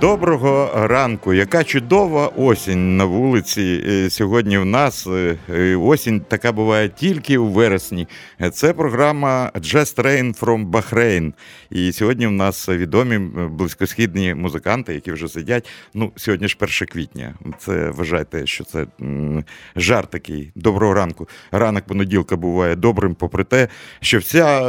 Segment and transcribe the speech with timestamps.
[0.00, 1.34] Доброго ранку.
[1.34, 5.06] Яка чудова осінь на вулиці е, сьогодні в нас.
[5.06, 8.08] Е, е, Осінь така буває тільки у вересні.
[8.52, 11.32] Це програма Jazz Train from Bahrain.
[11.70, 15.68] І сьогодні в нас відомі близькосхідні музиканти, які вже сидять.
[15.94, 17.34] Ну, сьогодні ж 1 квітня.
[17.58, 19.44] Це вважайте, що це м,
[19.76, 20.52] жарт такий.
[20.54, 21.28] Доброго ранку.
[21.52, 23.68] Ранок понеділка буває добрим, попри те,
[24.00, 24.60] що вся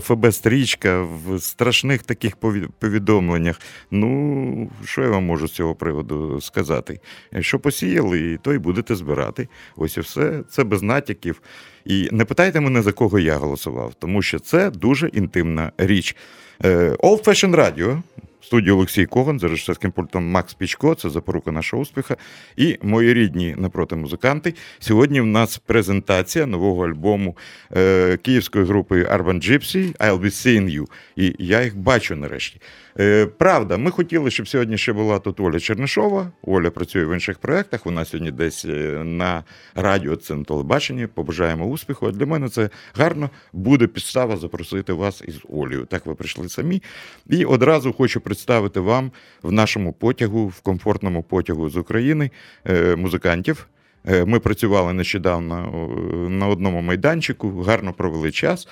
[0.00, 2.36] ФБ-стрічка в страшних таких
[2.78, 3.60] повідомленнях.
[3.90, 7.00] Ну, що я вам можу з цього приводу сказати?
[7.40, 9.48] Що посіяли, то й будете збирати.
[9.76, 10.42] Ось і все.
[10.50, 11.42] Це без натяків.
[11.84, 16.16] І не питайте мене, за кого я голосував, тому що це дуже інтимна річ.
[16.64, 18.02] Е, Old Fashion Radio,
[18.40, 22.16] студії Олексій Коган, за режисерським пультом Макс Пічко, це запорука нашого успіха.
[22.56, 24.54] І мої рідні напроти музиканти.
[24.78, 27.36] Сьогодні в нас презентація нового альбому
[27.76, 30.84] е, київської групи Urban Gypsy I'll be seeing you.
[31.16, 32.60] І я їх бачу нарешті.
[33.00, 36.32] Е, правда, ми хотіли, щоб сьогодні ще була тут Оля Чернишова.
[36.42, 37.86] Оля працює в інших проєктах.
[37.86, 39.44] Вона сьогодні десь е, на
[39.74, 41.06] радіо, це на телебаченні.
[41.06, 42.06] Побажаємо успіху.
[42.06, 43.30] А для мене це гарно.
[43.52, 45.84] Буде підстава запросити вас із Олею.
[45.84, 46.82] Так ви прийшли самі.
[47.26, 52.30] І одразу хочу представити вам в нашому потягу, в комфортному потягу з України
[52.64, 53.66] е, музикантів.
[54.26, 55.88] Ми працювали нещодавно
[56.30, 58.68] на одному майданчику, гарно провели час.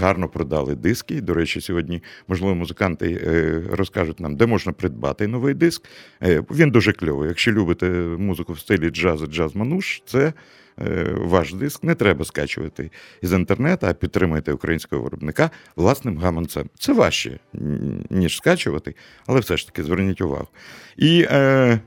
[0.00, 1.20] Гарно продали диски.
[1.20, 5.82] До речі, сьогодні, можливо, музиканти е, розкажуть нам, де можна придбати новий диск.
[6.22, 7.28] Е, Він дуже кльовий.
[7.28, 7.86] Якщо любите
[8.18, 10.32] музику в стилі джаз мануш, це
[10.80, 11.84] е, ваш диск.
[11.84, 12.90] Не треба скачувати
[13.22, 16.70] із інтернету, а підтримайте українського виробника власним гаманцем.
[16.78, 17.38] Це важче,
[18.10, 18.94] ніж скачувати,
[19.26, 20.48] але все ж таки зверніть увагу.
[20.96, 21.80] І е,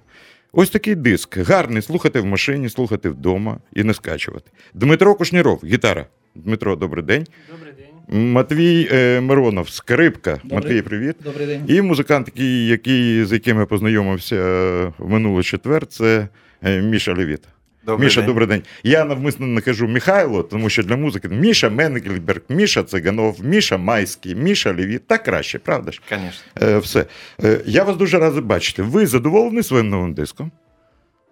[0.51, 1.37] ось такий диск.
[1.37, 4.51] Гарний слухати в машині, слухати вдома і не скачувати.
[4.73, 6.05] Дмитро Кушніров, гітара.
[6.35, 7.25] Дмитро, добрий день.
[7.51, 7.88] Добрий день.
[8.09, 10.39] Матвій е, Миронов, скрипка.
[10.43, 10.55] Добрий.
[10.55, 11.15] Матвій, привіт.
[11.23, 11.65] Добрий день.
[11.67, 16.27] І музикант, який, який, з яким я познайомився е, в минулий четвер, це
[16.63, 17.41] е, Міша Левіт.
[17.85, 18.27] Добрий Міша, день.
[18.27, 18.61] добрий день.
[18.83, 24.35] Я навмисно не кажу Михайло, тому що для музики Міша Менгельберг, Міша Циганов, Міша Майський,
[24.35, 25.07] Міша Левіт.
[25.07, 26.01] Так краще, правда ж?
[26.09, 26.41] Конечно.
[26.61, 27.05] Е, все.
[27.43, 28.83] Е, я вас дуже радий бачити.
[28.83, 30.51] Ви задоволені своїм новим диском?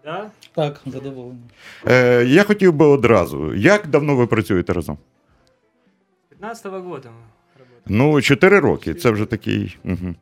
[0.06, 0.30] Да?
[0.56, 1.42] Так, задоволений.
[1.88, 3.54] Е, я хотів би одразу.
[3.54, 4.98] Як давно ви працюєте разом?
[6.40, 7.84] 15 года мы работаем.
[7.88, 8.94] Ну, чотири роки.
[8.94, 9.78] Це вже такий.
[9.84, 10.16] Угу.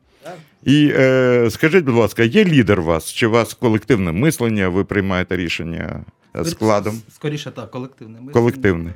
[0.64, 3.12] І е, скажіть, будь ласка, є лідер у вас?
[3.12, 6.04] Чи у вас колективне мислення, ви приймаєте рішення
[6.36, 7.02] е, складом?
[7.14, 8.12] Скоріше так, колективне.
[8.12, 8.32] мислення.
[8.32, 8.94] Колективне.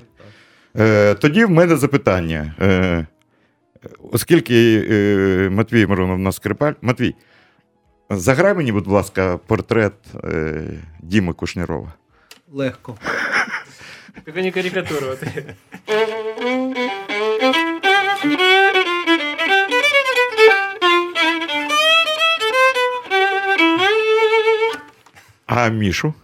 [0.77, 2.55] Е, тоді в мене запитання.
[2.61, 3.07] Е,
[4.13, 6.73] оскільки е, Матвій Миронов у нас скрипаль.
[6.83, 7.15] Матвій,
[8.11, 9.95] заграй мені, будь ласка, портрет
[10.25, 10.63] е,
[11.01, 11.93] Діми Кушнірова.
[12.53, 12.97] Легко.
[14.25, 15.07] Только не карикатуру.
[25.47, 26.15] А Мішу?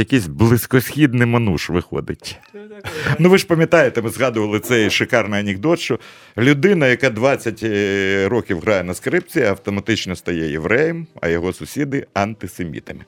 [0.00, 2.38] Якийсь близькосхідний мануш виходить.
[3.18, 5.98] Ну ви ж пам'ятаєте, ми згадували цей шикарний анекдот, що
[6.38, 13.04] людина, яка 20 е, років грає на скрипці, автоматично стає євреєм, а його сусіди антисемітами.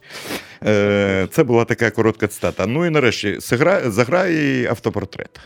[0.65, 2.67] Е, Це була така коротка цитата.
[2.67, 3.37] Ну і нарешті
[3.85, 5.39] заграє автопортрет.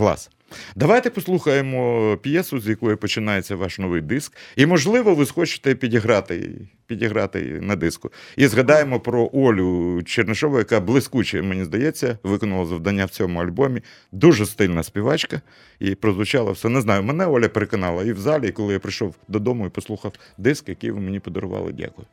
[0.00, 0.30] Клас.
[0.76, 4.36] Давайте послухаємо п'єсу, з якої починається ваш новий диск.
[4.56, 6.50] І, можливо, ви схочете підіграти,
[6.86, 8.10] підіграти на диску.
[8.36, 13.82] І згадаємо про Олю Чернишову, яка блискуче, мені здається, виконала завдання в цьому альбомі.
[14.12, 15.40] Дуже стильна співачка.
[15.78, 16.68] І прозвучало все.
[16.68, 20.12] Не знаю, мене Оля переконала і в залі, і коли я прийшов додому і послухав
[20.38, 21.72] диск, який ви мені подарували.
[21.72, 22.06] Дякую.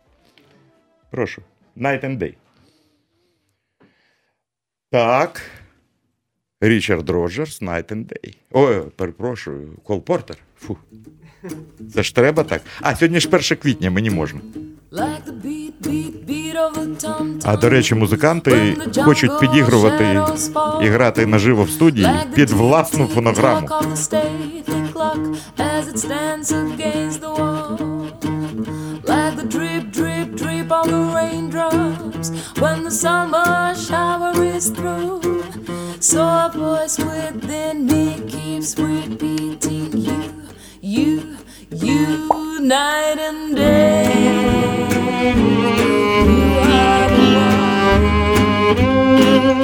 [1.11, 1.41] Прошу.
[1.77, 2.33] Night and Day.
[4.91, 5.41] Так.
[6.61, 8.33] Річард Роджерс, Night and Day.
[8.51, 10.37] Ой, перепрошую, Кол Портер.
[10.59, 10.77] Фу.
[11.93, 12.61] Це ж треба так.
[12.81, 14.39] А, сьогодні ж 1 квітня, мені можна.
[17.43, 20.21] А до речі, музиканти хочуть підігрувати
[20.83, 23.67] і грати наживо в студії під власну фонограму.
[29.07, 29.47] Like the
[30.87, 32.29] the raindrops
[32.59, 35.21] when the summer shower is through.
[35.99, 40.33] So a voice within me keeps repeating you,
[40.81, 41.37] you,
[41.71, 44.13] you, night and day.
[45.35, 47.29] You are the
[47.85, 48.05] one,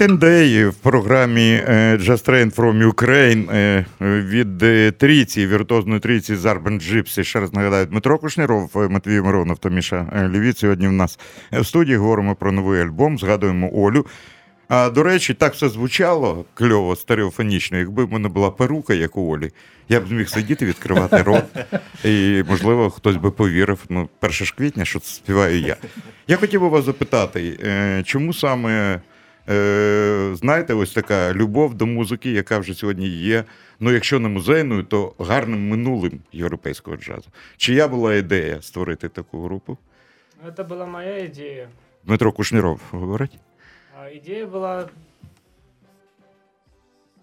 [0.00, 6.36] Night Day в програмі е, Just Train from Ukraine е, від е, трійці, віртуозної трійці
[6.36, 7.24] з Urban Gypsy.
[7.24, 10.58] Ще раз нагадаю, Дмитро Кушніров, Матвій Миронов та Міша Лівіт.
[10.58, 11.18] Сьогодні в нас
[11.52, 14.06] в студії говоримо про новий альбом, згадуємо Олю.
[14.68, 17.78] А до речі, так все звучало кльово, стереофонічно.
[17.78, 19.50] Якби в мене була перука, як у Олі,
[19.88, 21.44] я б зміг сидіти, відкривати рот,
[22.04, 23.78] і, можливо, хтось би повірив.
[23.88, 25.76] Ну, 1 ж квітня, що це співаю я.
[26.28, 27.58] Я хотів би вас запитати,
[28.04, 29.00] чому саме,
[29.49, 33.43] е, знаєте, ось така любов до музики, яка вже сьогодні є,
[33.79, 37.29] ну, якщо не музейною, то гарним минулим європейського джазу.
[37.57, 39.77] Чия була ідея створити таку групу?
[40.43, 41.69] Ну, Это была моя идея.
[42.03, 43.31] Дмитро Кушніров говорить.
[43.95, 44.89] А идея была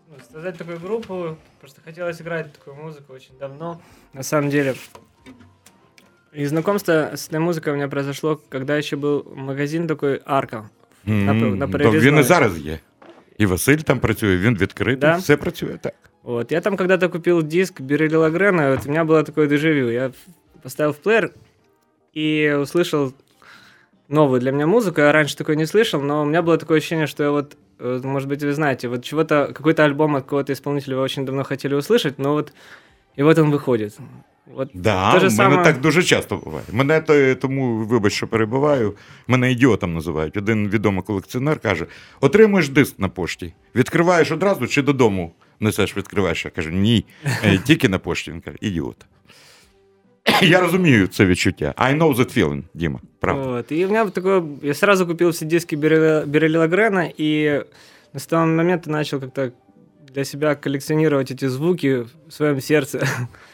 [0.09, 1.37] ну, создать такую группу.
[1.61, 3.81] Просто хотелось играть такую музыку очень давно.
[4.13, 4.75] На самом деле.
[6.33, 10.71] И знакомство с этой музыкой у меня произошло, когда еще был магазин такой Арка.
[11.05, 12.23] На, М, на то він і Перерізної.
[12.23, 12.79] зараз є.
[13.39, 15.17] І Василь там працює, він відкритий, Да?
[15.17, 15.95] все працює так.
[16.23, 16.53] Вот.
[16.53, 19.91] Я там когда-то купил диск Берели Лагрена, и вот у меня было такое дежавю.
[19.91, 21.31] Я в- поставил в плеер
[22.17, 23.13] и услышал
[24.09, 25.01] новую для меня музыку.
[25.01, 28.01] Я раньше такой не слышал, но у меня было такое ощущение, что я вот, э,
[28.05, 31.75] может быть, вы знаете, вот чего-то, какой-то альбом от какого-то исполнителя вы очень давно хотели
[31.75, 32.53] услышать, но вот
[33.17, 33.97] и вот он выходит.
[34.56, 36.66] Вот Да, те в мене саме- так дуже часто буває.
[36.72, 38.94] Мене то, тому, вибач, що перебиваю,
[39.28, 40.38] мене ідіотом називають.
[40.38, 41.86] Один відомий колекціонер каже:
[42.22, 46.46] отримуєш диск на пошті, відкриваєш одразу чи додому несеш, відкриваєш.
[46.46, 47.06] Я кажу, ні,
[47.44, 48.32] е, тільки на пошті.
[48.32, 49.06] Він каже, ідіот.
[50.42, 51.74] Я розумію це відчуття.
[51.78, 53.00] I know that feeling, Діма.
[53.20, 53.48] Правда.
[53.48, 53.72] Вот.
[53.72, 54.44] И у меня такое...
[54.62, 57.64] Я сразу купил все диски Берели, Берели Лагрена, и
[58.16, 59.52] с того момента начал как-то
[60.14, 63.08] для себя коллекционировать эти звуки в своем сердце.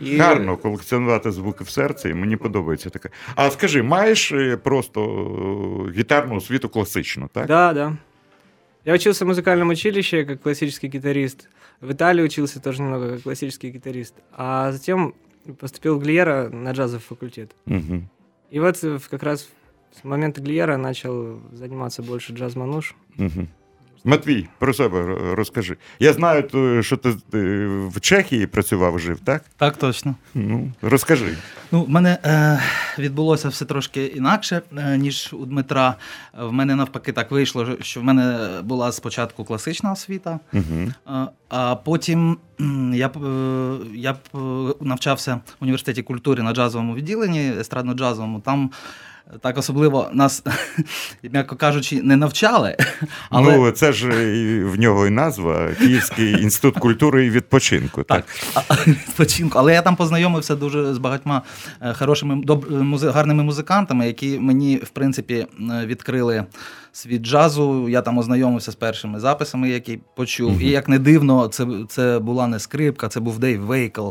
[0.00, 3.08] И- Гарно колекціонувати звуки в серці, і мені подобається таке.
[3.34, 5.00] А скажи, маєш е, просто
[5.88, 7.46] е, гітарну освіту класичну, так?
[7.46, 7.96] Да, да.
[8.84, 11.48] Я учился в музыкальном училище как классический гитарист.
[11.80, 14.14] В Италии учился тоже немного как классический гитарист.
[14.32, 15.14] А затем
[15.58, 17.50] поступил в Глиера на джазовый факультет.
[17.66, 18.02] Угу.
[18.50, 19.48] И вот э, в- как раз
[20.00, 22.94] с момента Глиера начал заниматься больше джаз-мануш.
[23.18, 23.46] Угу.
[24.07, 25.77] Матвій, про себе розкажи.
[25.99, 26.43] Я знаю,
[26.83, 27.09] що ти
[27.87, 29.43] в Чехії працював, жив, так?
[29.57, 30.15] Так точно.
[30.33, 31.37] Ну, розкажи.
[31.71, 32.59] Ну, в мене е,
[32.99, 35.95] відбулося все трошки інакше, е, ніж у Дмитра.
[36.39, 40.63] В мене навпаки так вийшло, що в мене була спочатку класична освіта, Угу.
[41.07, 42.37] е, а потім
[42.93, 43.11] я,
[43.95, 44.15] я
[44.81, 48.41] навчався в університеті культури на джазовому відділенні, естрадно-джазовому.
[48.41, 48.71] Там
[49.41, 50.43] так особливо нас,
[51.23, 52.77] м'яко кажучи, не навчали.
[53.29, 53.57] Але...
[53.57, 58.03] Ну, це ж е, в нього і назва Київський інститут культури і відпочинку.
[58.03, 58.25] Так.
[58.53, 59.59] Так, відпочинку.
[59.59, 61.41] Але я там познайомився дуже з багатьма
[61.81, 62.65] е, хорошими доб,
[63.03, 66.45] гарними музикантами, які мені, в принципі, е, відкрили
[66.97, 67.89] світ джазу.
[67.89, 70.59] Я там ознайомився з першими записами, які почув.
[70.59, 74.09] І як не дивно, це, це була не скрипка, це був Дейв Вейкл.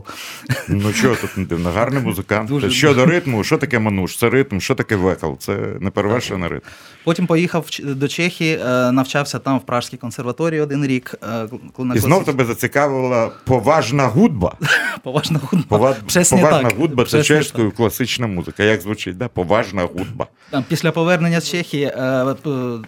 [0.69, 2.49] Ну що тут не дивно, гарний музикант.
[2.49, 4.17] Дуже- Щодо ритму, що таке мануш?
[4.17, 5.39] Це ритм, що таке вокал?
[5.39, 6.67] Це неперевершений ритм.
[7.05, 11.15] Потім поїхав до Чехії, е, навчався там в Пражській консерваторії один рік.
[11.23, 11.49] е,
[11.95, 14.53] І знов тебе зацікавила поважна hudba.
[15.03, 15.67] поважна hudba.
[15.69, 18.63] Поважна hudba це Щось чеською класична музика.
[18.63, 19.17] Як звучить?
[19.17, 19.29] Да?
[19.29, 20.27] Поважна hudba.
[20.51, 22.23] Там, після повернення з Чехії е,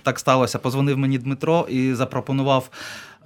[0.03, 0.59] так сталося.
[0.59, 2.71] Позвонив мені Дмитро і запропонував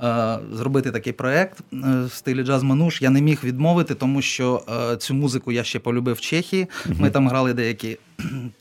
[0.03, 1.77] е, зробити такий проект е,
[2.07, 3.03] в стилі джаз мануш.
[3.03, 6.67] Я не міг відмовити, тому що е, цю музику я ще полюбив в Чехії.
[6.99, 7.99] Ми там грали деякі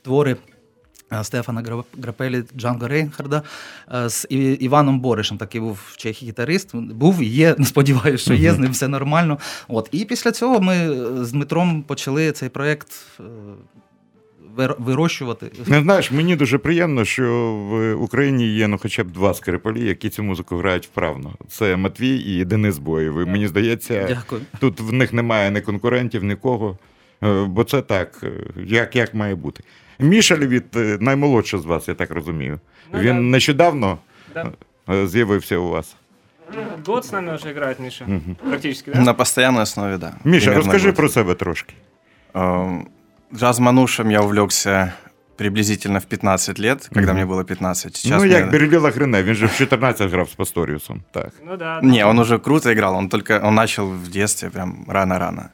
[0.02, 0.36] твори.
[1.22, 3.42] Стефана Гра- Грапелі, Джанго Рейнхарда
[4.06, 4.26] з
[4.60, 5.38] Іваном Боришем.
[5.38, 6.76] Такий був в Чехії гітарист.
[6.76, 7.56] Був і є.
[7.64, 9.38] Сподіваюся, що є з ним все нормально.
[9.68, 13.54] От і після цього ми з Дмитром почали цей проект вир-
[14.78, 15.50] вирощувати.
[15.66, 20.10] Не знаєш, мені дуже приємно, що в Україні є ну, хоча б два скрипалі, які
[20.10, 21.34] цю музику грають вправно.
[21.48, 23.20] Це Матвій і Денис Боєв.
[23.20, 24.40] І Мені здається, Дякую.
[24.58, 26.78] тут в них немає ні конкурентів, нікого.
[27.24, 28.30] Е, Бо це так, е,
[28.66, 29.62] як, як має бути.
[29.98, 32.60] Міша Левіт е, наймолодший з вас, я так розумію.
[32.92, 33.20] Ну, Він да.
[33.20, 33.98] нещодавно
[34.34, 35.06] Да.
[35.06, 35.96] з'явився у вас.
[36.86, 38.04] Год с нами уже играет Миша.
[38.04, 38.36] Мгм.
[38.48, 39.00] Практически, да?
[39.00, 40.14] На постоянной основе, да.
[40.24, 40.96] Міша, Примерно розкажи год.
[40.96, 41.74] про себе трошки.
[42.34, 42.82] Эм,
[43.33, 44.93] Джаз-манушем я увлекся
[45.37, 47.21] приблизительно в 15 лет, когда Мгм.
[47.21, 47.95] мне было 15.
[47.95, 51.03] Сейчас ну, мне- як Береліла Грине, він же в 14 грав з Пасторіусом.
[51.11, 51.29] Так.
[51.45, 51.79] Ну да.
[51.81, 51.87] да.
[51.87, 55.49] Не, он уже круто играл, он только он начал в детстве, прям рано-рано.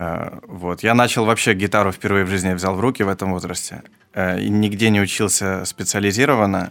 [0.00, 0.84] Э, Вот.
[0.84, 3.82] Я начал вообще гитару впервые в жизни я взял в руки в этом возрасте.
[4.14, 6.68] Э, И нигде не учился специализированно.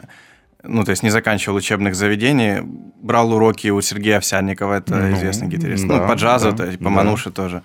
[0.66, 2.62] Ну, то есть не заканчивал учебных заведений.
[3.02, 5.88] Брал уроки у Сергея Овсянникова, это Ну, известный гитарист.
[5.88, 6.90] да, ну, по джазу, да, то есть по да.
[6.90, 7.62] мануше тоже.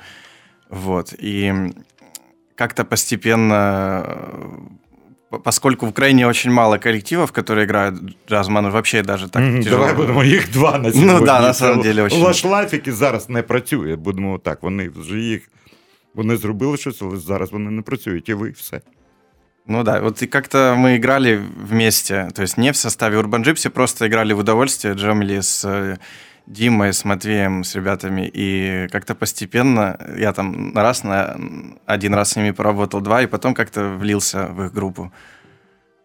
[0.71, 1.15] Вот.
[1.23, 1.73] И
[2.55, 3.55] как-то постепенно
[4.07, 4.59] э,
[5.31, 7.95] по- поскольку в Украине очень мало коллективов, которые играют
[8.29, 9.79] джаз мануш, вообще даже так Мгм, тяжело.
[9.79, 11.05] Давай будемо їх два на сьогодні.
[11.13, 12.23] Ну да, на Це самом деле, очень.
[12.23, 14.63] Лашлайф, який зараз не працює, будемо так.
[14.63, 15.43] Вони вже їх.
[16.15, 18.81] Вони зробили щось, але зараз вони не працюють, і ви все.
[19.67, 23.69] Ну да, вот и как-то мы играли вместе, то есть не в составе Urban Gypsy,
[23.69, 25.97] просто играли в удовольствие, джемли с э,
[26.46, 31.38] Димой, с Матвеем, с ребятами, и как-то постепенно, я там раз, на
[31.86, 35.12] один раз с ними поработал, два, и потом как-то влился в их группу.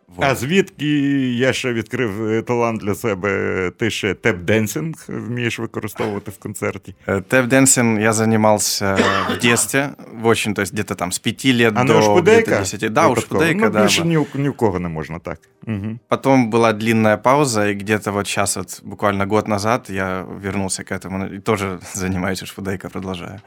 [0.08, 0.26] Вот.
[0.26, 0.88] А звідки
[1.34, 6.96] я ще відкрив е, талант для себе, ти ще теп-денсинг вмієш використовувати в концерті.
[7.08, 8.98] Э, Тэп-дэнсин я занимался
[9.30, 9.90] в детстве,
[10.22, 12.42] в очень, то есть где-то там с пяти лет А не до ушпудейка?
[12.42, 12.80] где-то 10.
[12.94, 13.14] Да, Випадково?
[13.14, 13.84] ушпудейка, ну, да.
[13.84, 14.06] Більше была.
[14.06, 15.40] ні, у- ні в кого не можна так.
[15.68, 16.00] Угу.
[16.08, 20.92] Потом была длинная пауза, и где-то вот сейчас, вот буквально год назад, я вернулся к
[20.96, 23.40] этому, и тоже занимаюсь ушпудейка, продолжаю.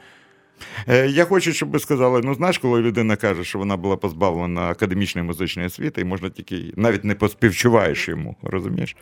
[0.88, 4.60] Е, Я хочу, щоб ви сказали: ну знаєш, коли людина каже, що вона була позбавлена
[4.60, 8.96] академічної музичної освіти, і можна тільки навіть не поспівчуваєш йому, розумієш?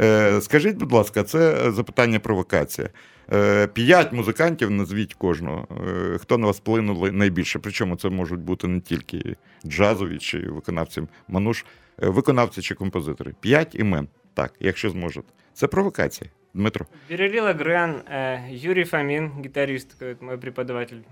[0.00, 2.88] Е, Скажіть, будь ласка, це запитання провокація.
[3.32, 5.66] Е, П'ять музикантів назвіть кожного.
[6.20, 7.58] Хто на вас вплинули найбільше?
[7.58, 9.36] Причому це можуть бути не тільки
[9.66, 11.64] джазові чи виконавці мануш,
[11.98, 13.34] виконавці чи композитори.
[13.40, 14.08] П'ять імен.
[14.34, 15.28] Так, якщо зможете.
[15.54, 16.30] Це провокація.
[16.54, 16.86] Дмитро.
[17.08, 21.02] Берели Лагрен, э, Юрий Фомин, гитарист, такой вот мой преподаватель.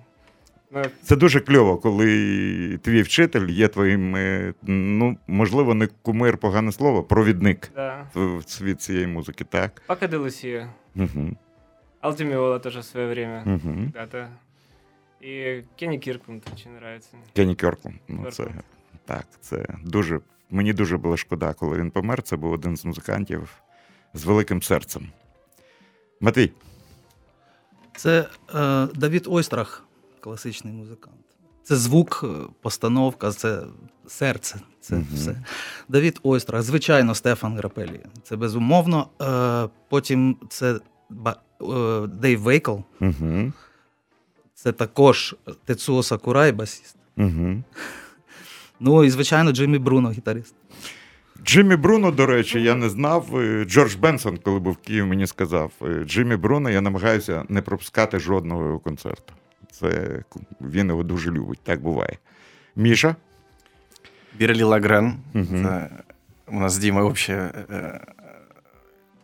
[1.02, 7.02] Це дуже кльово, коли твій вчитель є твоїм, е, ну, можливо, не кумир, погане слово,
[7.02, 8.06] провідник да.
[8.14, 9.82] в світ цієї музики, так?
[9.86, 10.16] Пака де.
[10.96, 11.36] Угу.
[12.00, 13.42] Алтимиола тоже в свое время.
[13.46, 13.74] Угу.
[13.74, 14.28] Когда-то.
[15.22, 16.72] И Кенни Киркман очень.
[17.34, 17.94] Кенні Кьоркун.
[18.08, 18.44] Ну, це,
[19.04, 20.20] так, це дуже.
[20.50, 22.22] Мені дуже було шкода, коли він помер.
[22.22, 23.62] Це був один з музикантів
[24.14, 25.08] з великим серцем.
[26.20, 26.52] Матвій,
[27.96, 29.84] Це е, Давід Ойстрах,
[30.20, 31.16] класичний музикант.
[31.62, 32.28] Це звук, е,
[32.62, 33.62] постановка, це
[34.06, 34.60] серце.
[34.80, 35.06] Це Мгм.
[35.14, 35.42] все.
[35.88, 38.00] Давід Ойстрах, звичайно, Стефан Грапелі.
[38.22, 39.08] Це безумовно.
[39.22, 43.52] Е, потім це Ба- е, Дейв Вейкл, угу.
[44.54, 46.96] це також Тецуо Сакурай, басіст.
[47.16, 47.62] Угу.
[48.80, 50.54] Ну і, звичайно, Джиммі Бруно, гітарист.
[51.45, 53.39] Джиммі Бруно, до речі, я не знав.
[53.39, 57.61] Е, Джордж Бенсон, коли був в Києві, мені сказав: е, Джиммі Бруно, я намагаюся не
[57.61, 59.33] пропускати жодного його концерту.
[59.71, 60.19] Це
[60.61, 62.17] він його дуже любить, так буває.
[62.75, 63.15] Міша?
[64.39, 65.45] Бирли Лагрен, Мгм.
[65.65, 65.87] это
[66.47, 67.99] у нас с Димой общее э,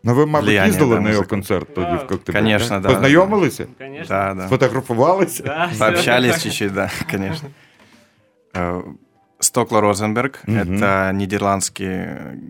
[0.04, 1.30] Ну, ви, мабуть, Влияння, їздили да, на його музики.
[1.30, 1.96] концерт тоді Да.
[1.96, 2.44] в Коктебелі?
[2.44, 2.82] Конечно, так?
[2.82, 2.90] да.
[2.90, 3.68] Познайомилися?
[3.78, 4.08] Конечно.
[4.16, 4.46] Да, да.
[4.48, 5.44] Сфотографувалися?
[5.44, 5.80] Да, всё.
[5.80, 7.50] Пообщались чуть-чуть, да, конечно.
[9.52, 10.58] Э, Стокла Розенберг Мгм.
[10.78, 12.06] это нидерландский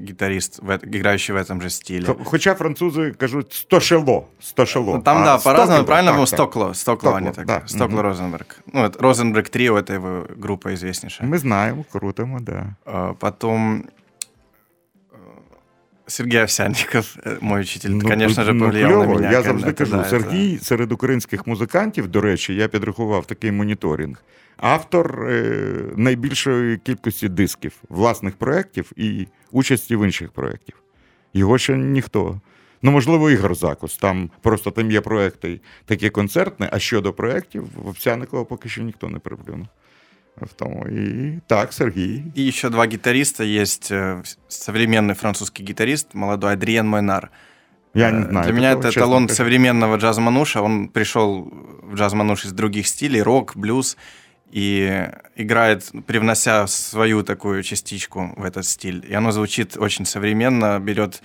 [0.07, 2.05] гитарист, в эт- играющий в этом же стиле.
[2.05, 4.27] Хо- Хоча французи кажуть стошело.
[4.39, 4.95] стошело.
[4.95, 6.27] Ну, Там, А да, по-разному, Стокело, правильно, так, ну, так.
[6.29, 7.99] Стокло, Стокло, Стокло, они так, да, Стокло мгм.
[8.07, 8.59] Розенберг.
[8.73, 11.29] Ну, это Розенберг Трио, это его группа известнейшая.
[11.29, 12.65] Ми знаємо, крутимо, да.
[12.85, 13.83] А, Потом э,
[16.07, 19.05] Сергей Овсянников, э, мой учитель, конечно же, ну, повлиял кльово.
[19.05, 19.31] на меня.
[19.31, 23.25] Я конечно, завжди это кажу, да, это- Сергій серед українських музикантів, до речі, я підрахував
[23.25, 24.23] такий моніторинг.
[24.57, 25.53] Автор е,
[25.95, 30.75] найбільшої кількості дисків, власних проєктів і участі в інших проєктів.
[31.33, 32.41] Його ще ніхто.
[32.81, 33.97] Ну, можливо, Ігор Закус.
[33.97, 39.19] Там просто там є проекти такі концертні, а щодо проєктів, Овсяникова поки що ніхто не
[39.19, 39.67] приплюнув.
[40.40, 40.86] В тому.
[40.88, 42.22] І так, Сергій.
[42.36, 43.92] И еще два гитариста есть.
[43.92, 47.30] э, Современный французский гитарист, молодой Адриен Мойнар.
[47.94, 48.46] Я не Э, знаю.
[48.46, 49.34] Для меня это эталон кажучи.
[49.36, 50.60] современного джаз-мануша.
[50.62, 53.96] Он пришел в джаз-мануш из других стилей, рок, блюз,
[54.56, 59.04] и играет, привнося свою такую частичку в этот стиль.
[59.10, 61.22] И оно звучит очень современно, берет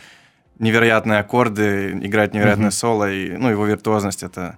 [0.59, 2.71] невероятные аккорды, играет невероятное Мгм.
[2.71, 4.57] соло, и, ну, его виртуозность это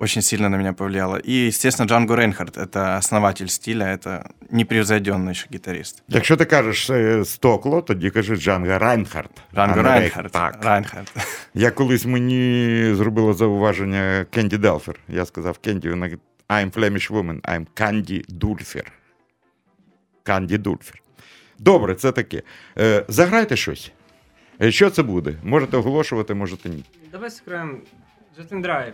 [0.00, 1.16] очень сильно на меня повлияло.
[1.16, 6.02] И, естественно, Джанго Рейнхард — это основатель стиля, это непревзойденный еще гитарист.
[6.08, 9.30] Якщо ти кажеш е, Стокло, тоді кажи Джанга Райнхард.
[9.54, 10.32] Джанго а не Рейнхард.
[10.32, 10.64] Так.
[10.64, 11.12] Рейнхард.
[11.54, 14.96] Я колись мені зробила зауваження Кенді Делфер.
[15.08, 18.92] Я сказав Кенді, вона говорить, I'm Flemish woman, I'm Канді Дульфер.
[20.22, 21.02] Канді Дульфер.
[21.58, 22.42] Добре, це таке.
[22.78, 23.92] Е, заграйте щось.
[24.62, 25.34] Е, Що це буде?
[25.42, 26.84] Можете оголошувати, можете ні.
[27.12, 27.76] Давай сыграем
[28.37, 28.93] Jet and Drive.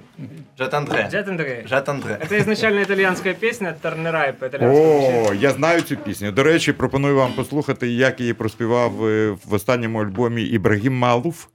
[0.57, 1.09] Жет Андре.
[1.11, 1.67] Jet and Drive.
[1.67, 2.17] Жет Андре.
[2.21, 5.27] Это изначально итальянская песня Торнерай по итальянскому.
[5.29, 6.31] О, я знаю цю пісню.
[6.31, 11.45] До речі, пропоную вам послухати, як її проспівав е, в останньому альбомі Ібрагім Малуф.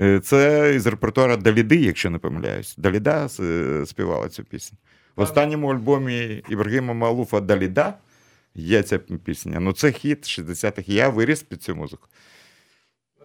[0.00, 2.74] Е, Це із репертуара Даліди, якщо не помиляюсь.
[2.78, 4.78] Даліда е, співала цю пісню.
[5.16, 7.94] В останньому альбомі Ібрагіма Малуфа Даліда
[8.54, 9.60] є ця пісня.
[9.60, 10.82] Ну, це хіт 60-х.
[10.88, 12.08] Я виріс під цю музику.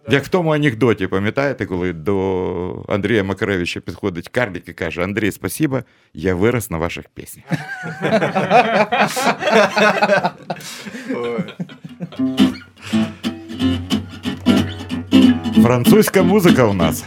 [0.08, 5.80] Як в тому анекдоті, пам'ятаєте, коли до Андрія Макаревича підходить Карлік і каже: Андрій, спасибо,
[6.14, 7.44] я вирос на ваших піснях.
[15.62, 17.04] Французька музика у нас.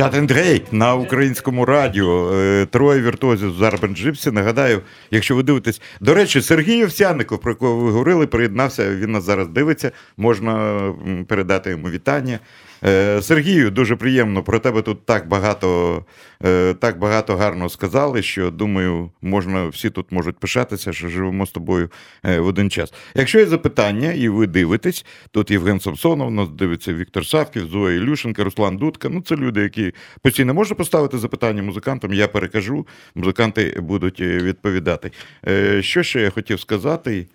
[0.00, 2.32] Jazz Train на українському радіо.
[2.32, 4.30] Е, Троє віртуозів з Urban Gypsy.
[4.30, 5.80] Нагадаю, якщо ви дивитесь.
[6.00, 8.94] До речі, Сергій Овсяников, про кого ви говорили, приєднався.
[8.94, 9.92] Він нас зараз дивиться.
[10.16, 10.82] Можна
[11.28, 12.38] передати йому вітання.
[12.84, 14.42] Е, Сергію, дуже приємно.
[14.42, 16.04] Про тебе тут так багато,
[16.44, 21.50] е, так багато гарно сказали, що думаю, можна всі тут можуть пишатися, що живемо з
[21.50, 21.90] тобою
[22.24, 22.92] е, в один час.
[23.14, 28.44] Якщо є запитання, і ви дивитесь, тут Євген Самсонов, нас дивиться Віктор Савків, Зоя Ілюшенка,
[28.44, 29.08] Руслан Дудка.
[29.08, 32.12] Ну, це люди, які постійно можна поставити запитання музикантам.
[32.12, 35.10] Я перекажу, музиканти будуть відповідати.
[35.80, 37.26] Що ще я хотів сказати?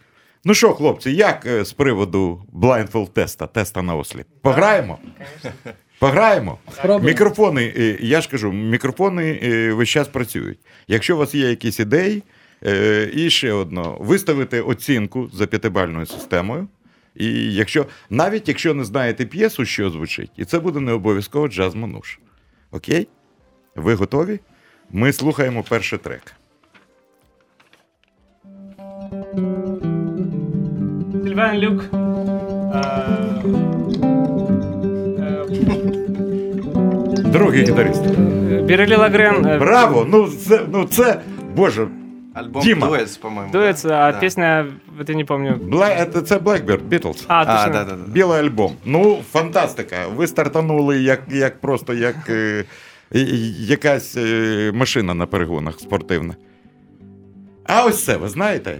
[0.47, 4.27] Ну що, хлопці, як е, з приводу blindfold теста, теста на осліп?
[4.41, 4.99] Пограємо?
[5.99, 6.57] Пограємо.
[7.05, 10.59] Мікрофони, е, я ж кажу, мікрофони е, весь час працюють.
[10.87, 12.23] Якщо у вас є якісь ідеї,
[13.13, 16.67] і ще одно, виставити оцінку за п'ятибальною системою.
[17.15, 21.75] І якщо, навіть якщо не знаєте п'єсу, що звучить, і це буде не обов'язково джаз
[21.75, 22.19] мануш.
[22.71, 23.07] Окей?
[23.75, 24.39] Ви готові?
[24.91, 26.21] Ми слухаємо перший трек.
[31.35, 31.83] Сильван Люк.
[37.23, 38.05] е, Другий гітарист.
[38.65, 39.45] Бірелі Лагрен.
[39.45, 40.07] е, Браво!
[40.09, 41.19] Ну це, ну це,
[41.55, 41.87] боже,
[42.33, 42.87] Альбом Дима.
[42.87, 43.51] Дуэтс, по-моему.
[43.51, 44.07] Дуется, да?
[44.07, 44.19] а Да.
[44.19, 44.65] песня,
[44.99, 45.55] это не помню.
[45.55, 46.05] Бла...
[46.13, 47.23] Це, це Blackbird, Beatles.
[47.27, 47.95] А, А, да, да, да.
[48.07, 48.71] Білий альбом.
[48.85, 49.95] Ну, фантастика.
[50.15, 52.63] Ви стартанули як, як просто як е,
[53.59, 56.35] якась е, машина на перегонах спортивна.
[57.65, 58.77] А ось це, ви знаєте?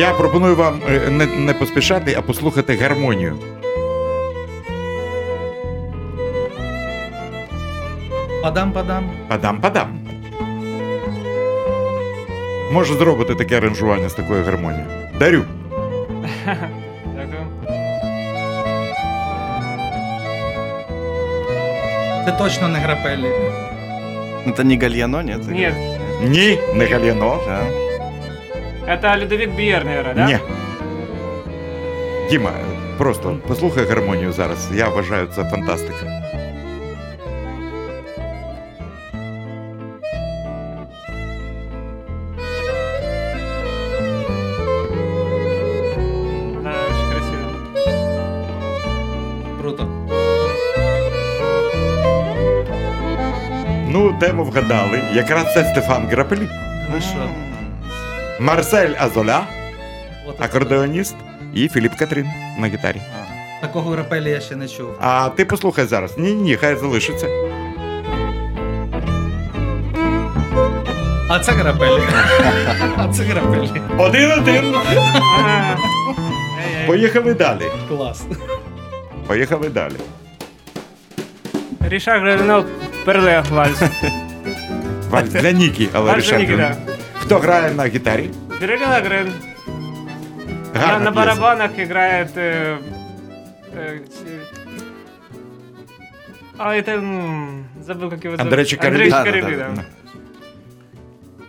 [0.00, 3.36] Я пропоную вам е, не, не поспішати, а послухати гармонію.
[8.42, 9.04] Падам-падам.
[9.28, 9.88] Падам-падам.
[12.72, 14.86] Може зробити таке аранжування з такою гармонією.
[15.18, 15.44] Дарю.
[16.46, 17.46] Дякую.
[22.24, 23.30] Це точно не грапелі.
[24.46, 25.48] Это не Гальяно, нет?
[25.48, 25.74] Нет,
[26.22, 27.38] Ні, не галяно.
[27.46, 27.89] Да.
[28.86, 30.26] Это Людовик Биер, наверное, да?
[30.26, 30.38] Ні.
[32.30, 32.50] Діма,
[32.98, 34.68] просто послухай гармонію зараз.
[34.74, 36.06] Я вважаю, це фантастика.
[46.62, 47.48] Да, очень красиво.
[49.60, 49.86] Круто.
[53.88, 55.00] Ну, тему вгадали.
[55.14, 56.48] Якраз це Стефан Грапелі.
[56.92, 57.28] Ви що?
[58.40, 59.42] Марсель Азоля,
[60.38, 61.16] акордеоніст,
[61.54, 62.26] і Філіп Катрін
[62.58, 63.00] на гітарі.
[63.60, 64.88] Такого грапелі я ще не чув.
[65.00, 66.18] А ти послухай зараз.
[66.18, 67.26] Ні, ні, хай залишиться.
[71.28, 72.02] А це грапелі.
[72.96, 73.70] А це грапелі.
[73.98, 74.74] Один-один.
[76.86, 77.62] Поїхали далі.
[77.88, 78.22] Клас.
[79.26, 79.94] Поїхали далі.
[81.80, 82.64] Ришар Гравинов,
[83.04, 83.82] Перле, вальс.
[85.10, 86.56] Вальс для Нікі, але Вальс Грин.
[86.56, 86.76] да.
[87.29, 88.29] Хто грає на гітарі?
[88.61, 89.31] Бирели Лагрен.
[90.73, 91.11] На, Гарна на п'єса.
[91.11, 92.37] барабанах играет...
[92.37, 92.77] э,
[93.77, 94.41] э, ч-
[96.57, 96.91] а, это...
[96.97, 98.39] м, забыл, как его зовут.
[98.39, 98.95] Андрей Чикарелли?
[98.95, 99.81] Андрей Да, да, Чикарелли, да,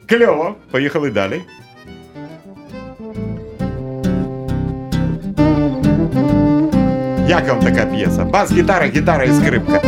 [0.09, 0.17] да.
[0.17, 0.55] Кльово.
[0.71, 1.43] Поїхали далі.
[7.29, 8.25] Як вам така п'єса?
[8.25, 9.81] Бас, гітара, гітара і скрипка.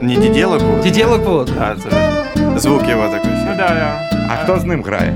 [0.00, 0.80] Не Диделок?
[0.82, 1.52] Дідєлок вот.
[1.60, 2.11] А, это
[2.57, 3.31] звук его такой.
[3.31, 4.09] Ну да, да.
[4.29, 5.13] А хто з ним грає?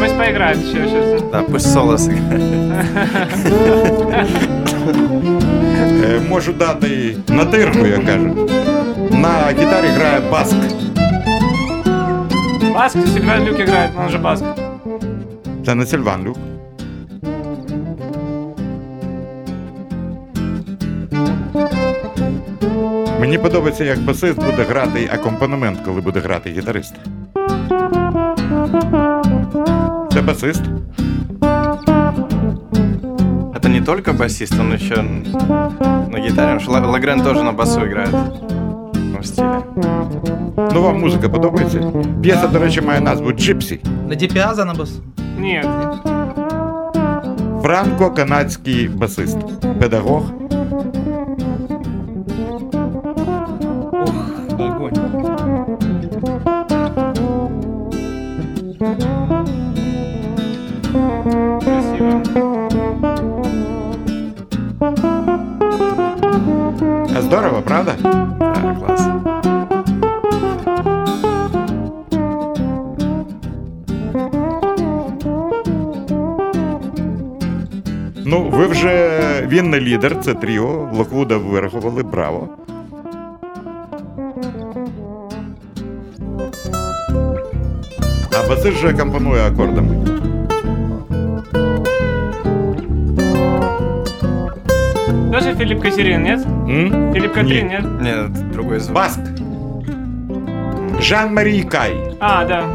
[0.00, 1.22] Пусть поиграет еще сейчас.
[1.32, 2.42] Да, пусть соло сыграет.
[6.04, 8.48] Е, можу дати натирку, я кажу.
[9.10, 10.56] На гітарі грає баск.
[12.74, 14.44] Баск, Сильван Люк играет, но он же Баск.
[15.66, 16.36] Це не Сильван Люк.
[23.20, 26.94] Мені подобається, як басист буде грати акомпанемент, коли буде грати гітарист.
[30.12, 30.62] Це басист.
[33.54, 35.04] Это не только басист, он еще
[36.10, 36.58] на гитаре.
[36.68, 38.14] Лагрен тоже на басу играет.
[40.74, 41.92] Ну, вам музика подобається?
[42.22, 43.80] П'єса, до речі, має назву Джипсі.
[44.08, 44.98] Не Діпіаза на бас.
[45.38, 45.62] Ні.
[47.62, 49.38] Франко-канадський басист,
[49.80, 50.22] педагог.
[79.80, 80.88] Лідер, це тріо.
[80.94, 82.48] Локвуда вирахували, браво.
[88.32, 89.96] А басист же акомпанує акордами.
[95.32, 96.40] Тоже Филипп Катерин, нет?
[96.68, 97.12] М?
[97.14, 97.72] Филипп Катрин, Ні.
[97.72, 98.00] нет?
[98.00, 98.94] Нет, другой звук.
[98.96, 99.20] Баск.
[101.00, 102.68] Жан-Марій Кай, А, да.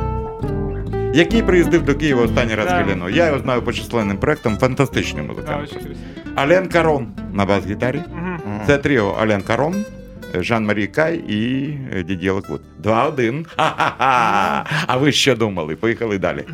[1.14, 2.76] який приїздив до Києва останній раз Да.
[2.76, 3.10] Гелену.
[3.10, 5.64] Я його знаю по численним проектам, фантастичний Да, музикант.
[5.64, 5.96] очень красиво.
[6.36, 8.04] Ален Карон на бас-гітарі.
[8.14, 8.62] Мгм.
[8.68, 9.86] Це тріо Ален Карон,
[10.34, 11.72] Жан-Марі Кай і
[12.04, 12.62] Дід'є Леквуд.
[12.80, 13.46] Два-один.
[13.56, 14.66] Ха-ха-ха.
[14.88, 15.76] А ви що думали?
[15.76, 16.46] Поїхали далі.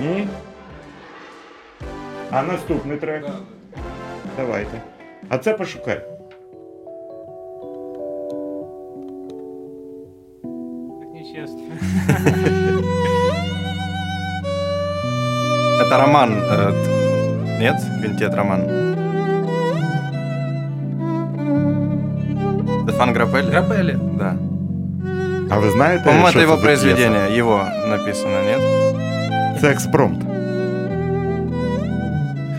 [0.00, 0.28] Ні?
[2.30, 3.24] А наступний трек?
[4.36, 4.82] Давайте.
[5.28, 6.00] А це пошукай.
[11.00, 12.62] Так
[15.86, 16.32] это роман.
[16.50, 16.72] Э,
[17.60, 17.76] нет?
[18.00, 18.60] винтет роман.
[22.82, 23.50] Стефан Грапелли?
[23.50, 23.98] Грапелли.
[24.18, 24.36] Да.
[25.50, 27.34] А вы знаете, По-моему, это его произведение, пьеса?
[27.38, 28.60] его написано, нет?
[29.60, 30.22] Це експромт.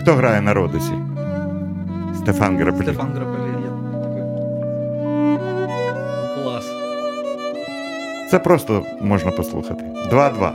[0.00, 0.92] Хто грає на Родосі?
[2.16, 2.82] Стефан Грапелі.
[2.82, 3.70] Стефан Грабели, я
[4.02, 4.22] такой.
[6.44, 6.66] Класс.
[8.30, 9.84] Це просто можно послухати.
[10.12, 10.50] 2-2.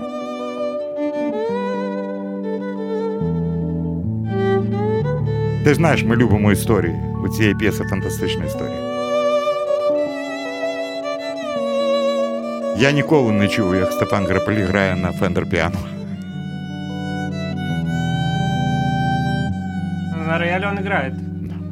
[5.64, 6.96] Ти ж знаєш, ми любимо історії.
[7.24, 8.88] У цієї п'єси фантастична історія.
[12.78, 15.78] Я ніколи не чув, як Стефан Грапелі грає на Фендер Піано.
[20.28, 21.14] На рояле он играет.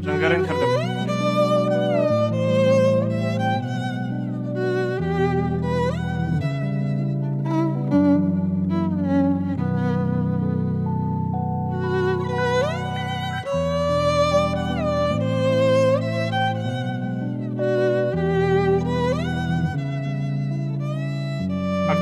[0.04, 0.59] Джанго Рейнхардом.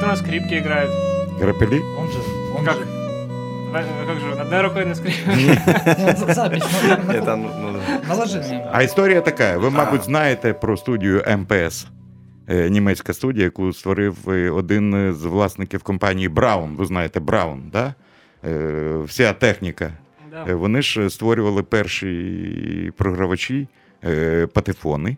[0.09, 0.89] на скрипке играет?
[1.39, 1.79] Грапелі?
[1.99, 2.19] Он же,
[2.57, 2.75] он Как?
[2.77, 2.83] же.
[4.07, 5.21] Как же, одной рукой на скрипке?
[5.99, 6.63] Ну, за- запись,
[7.37, 7.79] ну, ну.
[8.71, 11.87] А історія така: ви, мабуть, знаєте про студію МПС,
[12.47, 16.75] е, німецька студія, яку створив е, один з власників компанії Браун.
[16.75, 17.93] Ви знаєте, Браун, да?
[18.45, 19.93] Е, Вся техніка.
[20.31, 20.55] Да.
[20.55, 23.67] Вони ж створювали перші програвачі,
[24.05, 25.17] е, патефони.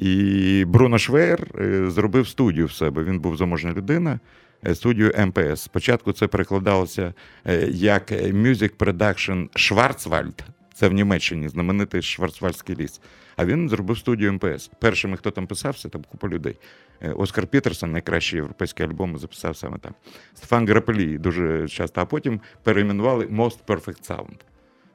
[0.00, 3.04] І Бруно Швейер е, зробив студію в себе.
[3.04, 4.20] Він був заможна людина.
[4.66, 5.62] е, Студію МПС.
[5.62, 7.14] Спочатку це перекладалося
[7.46, 10.40] е, як Music Production Schwarzwald.
[10.74, 13.00] Це в Німеччині знаменитий Шварцвальдський ліс.
[13.36, 14.70] А він зробив студію МПС.
[14.80, 16.56] Першими, хто там писався, там купа людей.
[17.16, 19.94] Оскар Пітерсон, найкращий європейський альбом, записав саме там.
[20.34, 24.36] Стефан Грапелі дуже часто, а потім перейменували Most Perfect Sound.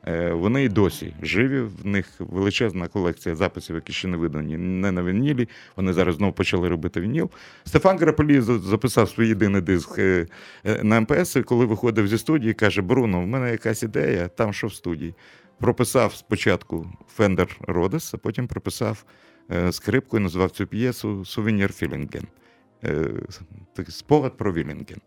[0.08, 1.60] Е, Вони і досі живі.
[1.62, 5.50] В них величезна колекція записів, які ще не видані не на вінілі.
[5.76, 7.30] Вони зараз знову почали робити вініл.
[7.66, 10.28] Стефан Грапелі за- записав свій єдиний диск е,
[10.66, 14.54] е, на МПС, і коли виходив зі студії, каже: Бруно, в мене якась ідея, там
[14.54, 15.14] що в студії.
[15.60, 19.06] Прописав спочатку Fender Rhodes, а потім прописав
[19.72, 22.24] скрипку і назвав цю п'єсу Сувенір Філінген.
[23.90, 25.02] Спогад про Вілінген.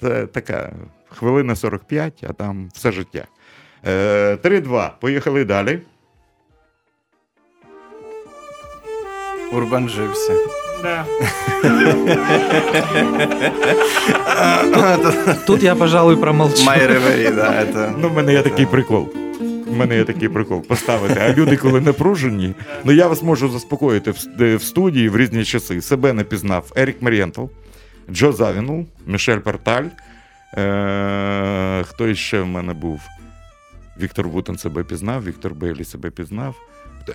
[0.00, 0.72] Це така
[1.08, 3.26] хвилина 45, а там все життя.
[3.86, 4.90] Е, 3-2.
[5.00, 5.78] Поїхали далі.
[9.52, 9.90] Урбан.
[10.82, 11.04] Да.
[15.46, 16.64] Тут я, пожалуй, промолчу.
[16.64, 17.94] Май Ревери, да, это...
[17.98, 19.08] Ну, в мене є такий прикол.
[19.66, 21.20] У мене є такий прикол поставити.
[21.20, 25.82] А люди, коли напружені, ну я вас можу заспокоїти в, в студії в різні часи.
[25.82, 27.44] Себе не пізнав Ерік Марієнтл,
[28.12, 29.84] Джо Завінул, Мішель Порталь.
[30.58, 33.00] Е- хто іще в мене був?
[34.02, 36.56] Віктор Вутен себе пізнав, Віктор Бейлі себе пізнав.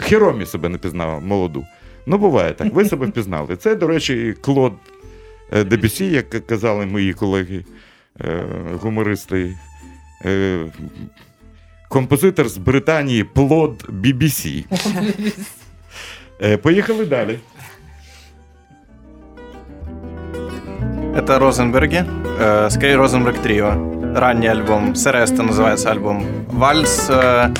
[0.01, 1.65] Хіромі себе не пізнав, молоду.
[2.05, 2.73] Ну, буває так.
[2.73, 3.55] Ви себе впізнали.
[3.55, 4.73] Це, до речі, Клод
[5.51, 7.65] е, Дебюсі, як казали мої колеги,
[8.21, 8.43] е,
[8.81, 9.57] гумористи.
[10.25, 10.65] Е,
[11.89, 14.65] композитор з Британії Плод BBC.
[16.61, 17.39] Поїхали далі.
[21.15, 22.05] Это Розенберги.
[22.69, 24.04] Скорее Розенберг Трио.
[24.14, 24.94] Ранний альбом.
[24.94, 26.24] Сереста называется альбом.
[26.48, 27.10] Вальс.
[27.10, 27.50] э,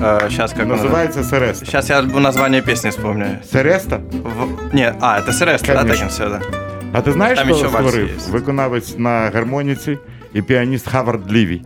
[0.00, 1.66] э, сейчас как он Називається Сереста.
[1.66, 3.26] Сейчас я альбом- название песни вспомню.
[3.52, 3.96] Сереста?
[4.12, 5.94] В- Не, а, это Сереста, да, Конечно.
[5.94, 6.40] таким все, да.
[6.92, 8.06] А ти знаєш, Там хто ще вальс створив?
[8.08, 8.14] є.
[8.32, 9.98] Виконавець на гармоніці
[10.34, 11.62] і піаніст Хавард Ліві,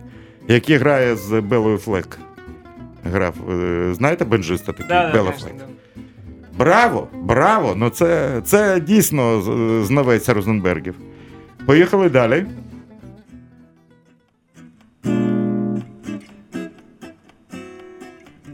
[0.47, 2.17] який грає з Белою Флек.
[3.03, 3.33] Грав.
[3.51, 4.85] е, Знаєте бенджиста такий?
[4.89, 5.57] Да, да, Бела конечно, Флек.
[5.59, 5.65] да.
[6.57, 7.07] Браво!
[7.13, 7.73] Браво!
[7.77, 10.95] Ну це, це дійсно з- знавець Розенбергів.
[11.65, 12.45] Поїхали далі.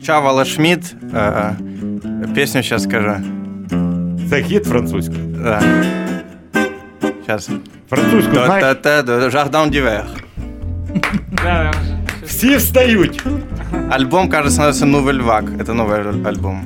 [0.03, 0.95] Чавала Шмидт.
[1.13, 1.53] э,
[2.35, 3.13] песню сейчас скажу.
[4.29, 5.17] Це хіт французький.
[5.43, 5.61] Да.
[7.01, 7.49] Сейчас.
[7.89, 8.77] Французьку знаєш?
[9.31, 10.05] Жардин Дивер.
[11.31, 11.73] Да, да.
[12.25, 13.23] Всі встають.
[13.89, 15.57] Альбом, кажется, называется Nouvelle Vague.
[15.57, 16.65] Это новый аль- альбом.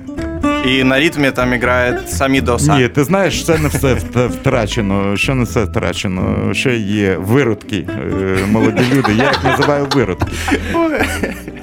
[0.67, 2.79] И на ритме там играет Сами Доса.
[2.79, 5.17] Ні, ти знаєш, це не все втрачено.
[5.17, 6.55] Що не все втрачено?
[6.55, 9.13] Ще є виродки, е, молоді люди.
[9.17, 10.33] Я їх називаю виродки.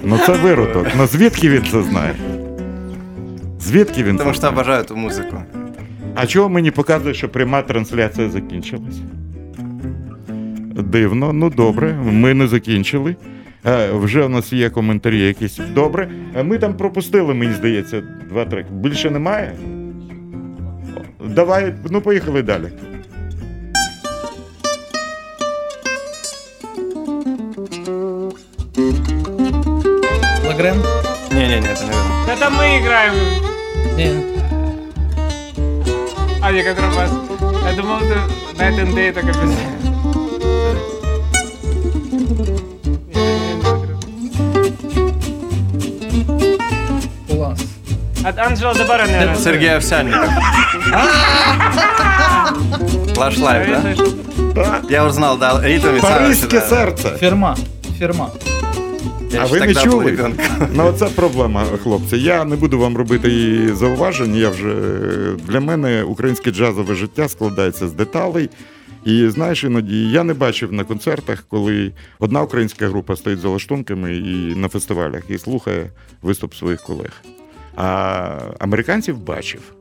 [0.04, 0.88] Ну це виродок.
[0.97, 2.16] Ну звідки він це знає?
[3.60, 4.54] Звідки він что знає?
[4.54, 5.43] обожаю эту музыку.
[6.16, 8.95] А чого мені показує, що пряма трансляція закінчилась?
[10.76, 13.16] Дивно, ну добре, ми не закінчили.
[13.66, 15.61] Е, вже у нас є коментарі якісь.
[15.74, 16.09] Добре.
[16.37, 18.68] Е, Ми там пропустили, мені здається, два треки.
[18.72, 19.53] Більше немає?
[21.26, 22.68] Давай, ну поїхали далі.
[30.47, 30.76] Лагрен?
[31.31, 32.33] Не-не-не, это не верно.
[32.33, 33.14] Это мы играем.
[33.97, 34.11] Ні.
[36.41, 37.11] А, не контрабас.
[37.70, 38.14] Я думал, ты
[38.59, 39.82] Night and Day только без...
[48.26, 49.36] От Анджела Дебара, наверное.
[49.36, 50.30] Сергей Овсянников.
[53.17, 53.67] Лаш Лайв,
[54.55, 54.82] да?
[54.89, 57.17] Я узнал, да, ритм и Паризьке серце.
[57.19, 57.57] Фірма.
[57.99, 58.30] Фірма.
[59.32, 60.34] Я А ви не чули?
[60.74, 62.17] Ну, це проблема, хлопці.
[62.17, 64.36] Я не буду вам робити і зауважень.
[64.36, 64.76] Я вже
[65.47, 68.49] для мене українське джазове життя складається з деталей.
[69.05, 74.15] І знаєш, іноді я не бачив на концертах, коли одна українська група стоїть за лаштунками
[74.15, 75.89] і на фестивалях і слухає
[76.21, 77.11] виступ своїх колег.
[77.76, 79.74] А американців бачив.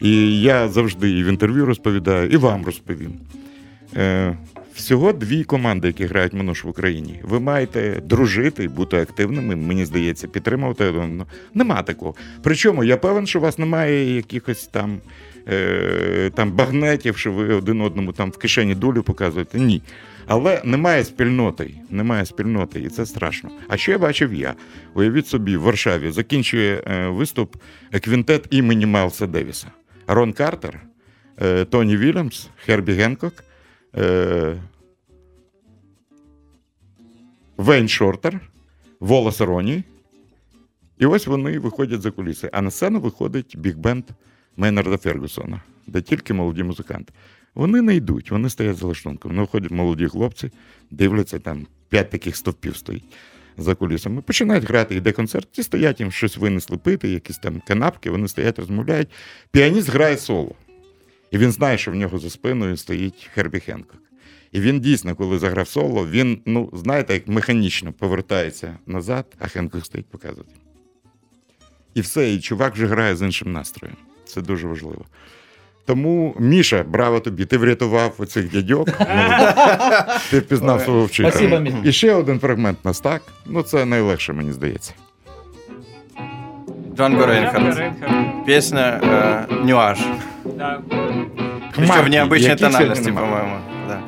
[0.00, 3.12] І я завжди і в інтерв'ю розповідаю, і вам розповім.
[3.96, 4.36] Е,
[4.74, 7.20] всього дві команди, які грають Мануш в Україні.
[7.22, 10.92] Ви маєте дружити, бути активними, мені здається, підтримувати.
[11.54, 12.14] Нема такого.
[12.42, 14.98] Причому я певен, що у вас немає якихось там,
[15.48, 19.58] е, там багнетів, що ви один одному там в кишені долю показуєте.
[19.58, 19.82] Ні.
[20.26, 21.74] Але немає спільноти.
[21.90, 23.50] Немає спільноти, і це страшно.
[23.68, 24.54] А що я бачив я?
[24.94, 27.56] Уявіть собі, в Варшаві закінчує е, виступ
[28.02, 29.66] квінтет імені Майлса Девіса.
[30.06, 30.80] Рон Картер,
[31.42, 33.44] е, Тоні Вільямс, Хербі Генкок,
[33.96, 34.62] е,
[37.56, 38.40] Вейн Шортер,
[39.00, 39.84] Волос Роні.
[40.98, 42.50] І ось вони виходять за куліси.
[42.52, 44.04] А на сцену виходить бік-бенд
[44.56, 47.12] Мейнарда Фергусона, де тільки молоді музиканти.
[47.54, 49.30] Вони не йдуть, вони стоять за лаштунком.
[49.30, 50.50] Вони виходять молоді хлопці,
[50.90, 53.04] дивляться, там п'ять таких стовпів стоїть
[53.56, 54.22] за кулісами.
[54.22, 58.58] Починають грати, йде концерт, ті стоять, їм щось винесли пити, якісь там канапки, вони стоять,
[58.58, 59.08] розмовляють.
[59.50, 60.54] Піаніст грає соло.
[61.30, 64.02] І він знає, що в нього за спиною стоїть Хербі Хенкок.
[64.52, 69.86] І він дійсно, коли заграв соло, він, ну, знаєте, як механічно повертається назад, а Хенкок
[69.86, 70.54] стоїть показувати.
[71.94, 73.96] І все, і чувак вже грає з іншим настроєм.
[74.24, 75.04] Це дуже важливо.
[75.86, 78.88] Тому, Міша, браво тобі, ти врятував оцих дядьок.
[79.00, 79.06] Ну,
[80.30, 81.76] ти впізнав свого Спасибо, вчителя.
[81.84, 83.22] І ще один фрагмент нас так.
[83.46, 84.92] Ну, це найлегше, мені здається.
[86.96, 87.82] Джанго Рейнхард.
[88.46, 89.98] Песня э, «Нюаж».
[90.44, 90.82] Да.
[91.74, 92.08] Причем в
[93.04, 93.20] нема?
[93.20, 93.56] по-моему.
[93.88, 94.00] Да.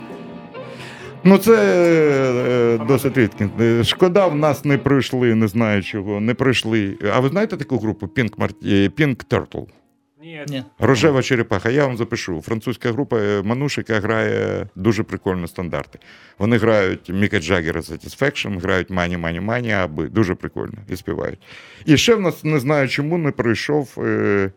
[1.25, 3.45] Ну, це е, досить рідко.
[3.61, 6.99] Е, Шкода, в нас не пройшли, не знаю чого, не пройшли.
[7.14, 8.55] А ви знаєте таку групу Pink, Mart...
[8.64, 9.66] е, Pink Turtle?
[10.35, 10.49] Нет.
[10.49, 10.64] Ні.
[10.78, 11.70] Рожева черепаха.
[11.70, 12.41] Я вам запишу.
[12.41, 15.99] Французька група е, Мануш, яка грає дуже прикольні стандарти.
[16.39, 21.39] Вони грають Міка Джаггера Satisfaction, грають Money Money Money, аби дуже прикольно і співають.
[21.87, 23.95] І ще в нас не знаю, чому не пройшов.
[23.99, 24.51] Е...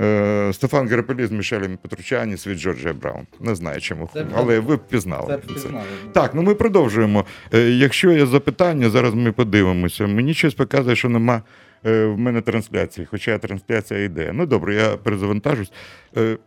[0.00, 3.26] е, Стефан Герапелі з Мішелем Петручані, світ Джорджія Браун.
[3.40, 5.26] Не знаю чому, Це але ви б пізнали.
[5.26, 5.52] Це це.
[5.52, 5.84] впізнали.
[6.12, 7.24] Так, ну ми продовжуємо.
[7.54, 10.06] Е, Якщо є запитання, зараз ми подивимося.
[10.06, 11.42] Мені щось показує, що нема
[11.84, 14.30] в мене трансляції, хоча трансляція йде.
[14.34, 15.72] Ну добре, я перезавантажусь.
[16.16, 16.38] Е,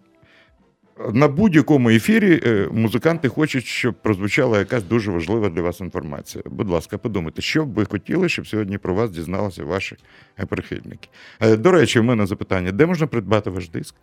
[1.13, 6.43] На будь-якому ефірі е, музиканти хочуть, щоб прозвучала якась дуже важлива для вас інформація.
[6.47, 9.95] Будь ласка, подумайте, що б ви хотіли, щоб сьогодні про вас дізналися ваші
[10.39, 11.09] е, прихильники.
[11.41, 13.95] Е, До речі, в мене запитання: де можна придбати ваш диск?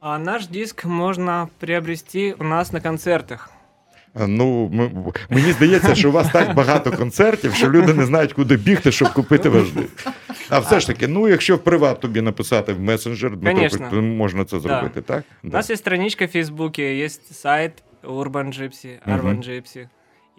[0.00, 3.50] А наш диск можно приобрести у нас на концертах.
[4.13, 8.33] А, Ну, м- мені здається, що у вас так багато концертів, що люди не знають,
[8.33, 10.07] куди бігти, щоб купити ваш диск.
[10.49, 13.87] А все ж таки, ну якщо в приват тобі написати в месенджер, Дмитро, Конечно.
[13.89, 15.23] то можна це зробити, так?
[15.43, 17.71] У нас есть страничка в Фейсбуке, есть сайт
[18.03, 19.87] Urban Gypsy, Urban Gypsy.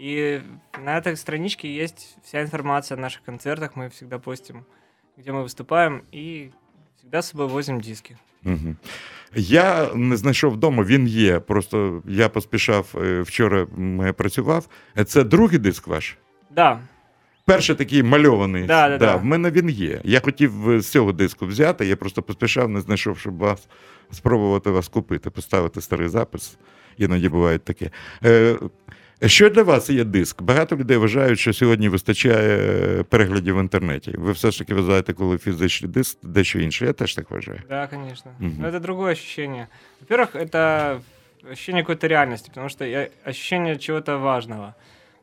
[0.00, 0.40] И
[0.84, 3.70] на этой страничке есть вся информация о наших концертах.
[3.76, 4.64] Мы всегда постим,
[5.18, 6.50] где мы выступаем, и
[6.98, 8.16] всегда с собой возим диски.
[8.45, 8.75] Угу.
[9.35, 11.39] Я не знайшов вдома, він є.
[11.39, 13.67] Просто я поспішав е, вчора
[14.17, 14.67] працював.
[14.97, 16.17] Е, Це другий диск ваш?
[16.55, 16.79] Да,
[17.45, 18.65] Перший такий мальований.
[18.65, 19.15] Да, да, да.
[19.15, 20.01] В мене він є.
[20.03, 23.67] Я хотів е, з цього диску взяти, я просто поспішав, не знайшов, щоб вас
[24.11, 26.57] спробувати вас купити, поставити старий запис.
[26.97, 27.89] Іноді буває таке.
[28.25, 28.55] Е,
[29.26, 30.42] що для вас є диск?
[30.42, 34.14] Багато людей вважають, що сьогодні вистачає е, переглядів в інтернеті.
[34.18, 36.86] Ви все ж таки вважаєте, коли фізичний диск, дещо інше.
[36.86, 37.60] Я теж так вважаю.
[37.68, 38.30] да, конечно.
[38.38, 38.52] Мгм.
[38.60, 39.66] Но это другое ощущение.
[40.00, 40.98] Во-первых, это
[41.52, 44.74] ощущение какой-то реальности, потому что я- ощущение чего-то важного.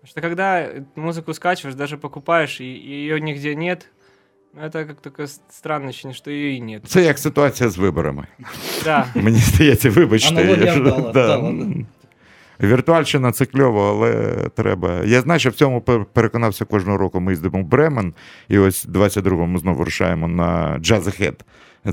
[0.02, 3.90] Потому что когда музыку скачиваешь, даже покупаешь, и, ее нигде нет,
[4.54, 6.86] ну, это как такое с- странное ощущение, что ее и нет.
[6.88, 8.28] Це як ситуація з виборами.
[8.84, 9.08] Да.
[9.16, 10.30] Мені здається, вибачте.
[10.42, 11.10] Аналогія я ж- вдала, да.
[11.10, 11.66] вдала, да.
[12.63, 15.05] Віртуальщина це кльово, але треба.
[15.05, 15.81] Я знаю, що в цьому
[16.13, 17.21] переконався кожного року.
[17.21, 18.15] Ми їздимо в Бремен,
[18.49, 21.41] і ось 22-го ми знову рушаємо на Jazz Ahead.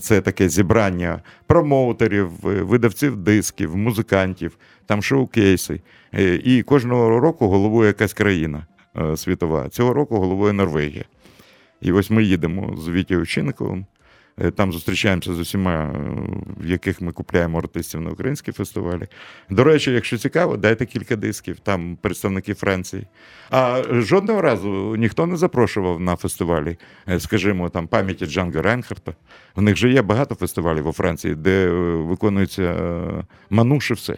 [0.02, 5.82] Це таке зібрання промоутерів, видавців дисків, музикантів, там шоу-кейси.
[6.14, 8.66] Е, І кожного року головує якась країна
[8.98, 9.70] е, світова.
[9.70, 11.06] Цього року головує Норвегія.
[11.82, 13.86] І ось ми їдемо з Вітєю Чинниковим.
[14.42, 15.92] Е, Там зустрічаємося з усіма, е,
[16.58, 19.08] в яких ми купляємо артистів на українські фестивалі.
[19.50, 23.08] До речі, якщо цікаво, дайте кілька дисків, там представники Франції.
[23.50, 26.78] А жодного разу ніхто не запрошував на фестивалі,
[27.10, 29.14] е, скажімо, там пам'яті Джанго Ренхарта.
[29.56, 32.76] В них же є багато фестивалів у Франції, де виконується
[33.50, 34.18] мануше все.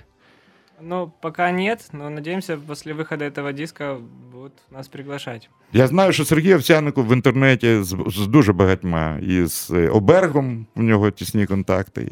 [0.81, 3.99] Ну, пока нет, но надеемся, после выхода этого диска
[4.33, 5.51] будут нас приглашать.
[5.73, 9.19] Я знаю, що Сергій Овсянику в інтернеті з, з дуже багатьма.
[9.23, 12.09] І з е, Обергом у нього тісні контакти.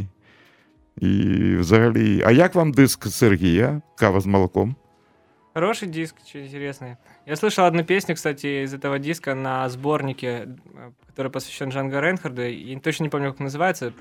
[1.00, 1.08] І
[1.56, 2.22] взагалі.
[2.26, 3.82] А як вам диск Сергія?
[3.96, 4.76] Кава з молоком?
[5.54, 6.96] Хороший диск, очень интересный.
[7.26, 12.42] Я слышал одну песню, кстати, из этого диска на сборнике, э, который посвящен Джанго Рейнхарду.
[12.42, 13.92] И точно не помню, как он называется.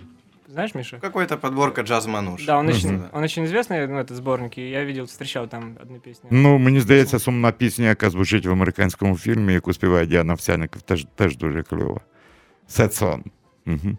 [0.49, 0.99] Знаешь, Миша?
[0.99, 2.45] Какая-то подборка джаз мануш.
[2.45, 5.99] Да, он очень, он очень известный, ну, этот сборник, и я видел, встречал там одну
[5.99, 6.29] песню.
[6.31, 11.07] Ну, мені здається, сумна пісня, яка звучить в американському фільмі, яку співає Діана Овсяников, теж,
[11.15, 12.01] теж дуже кльова.
[12.69, 13.23] Song.
[13.67, 13.97] Угу.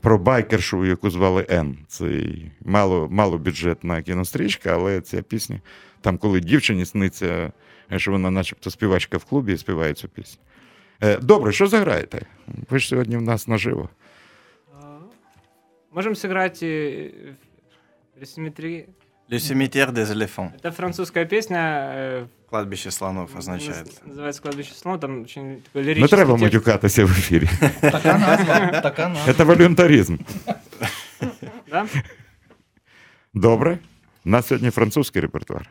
[0.00, 1.78] Про байкершу, яку звали Ен.
[1.88, 2.22] Це
[2.64, 5.60] мало, малобюджетна кінострічка, але ця пісня,
[6.00, 7.52] там, коли дівчині сниться,
[7.96, 10.42] що вона начебто співачка в клубі і співає цю пісню.
[11.02, 12.26] Е, Добре, що заграєте?
[12.70, 13.88] Ви ж сьогодні в нас наживо.
[15.91, 17.33] А, Можем сыграть э,
[18.19, 18.87] Ресиметри.
[19.29, 20.51] Le cimetière des éléphants.
[20.61, 23.87] Это французская песня, э, Кладбище слонов означает.
[23.87, 26.43] наз- называется «Кладбище слонов», там очень такой Не лирический треба текст.
[26.43, 27.49] матюкатися в ефірі.
[27.81, 28.81] Така назва.
[28.81, 29.33] Така назва.
[29.33, 30.17] Це волюнтаризм.
[31.69, 31.85] Да?
[33.33, 33.77] Добре.
[34.25, 35.69] У нас сьогодні французький репертуар.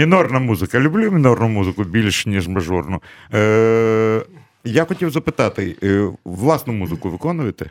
[0.00, 0.80] Мінорна музика.
[0.80, 3.02] Люблю мінорну музику більш, ніж мажорну.
[3.34, 4.22] Е,
[4.64, 7.70] я хотів запитати, е, власну музику виконуєте?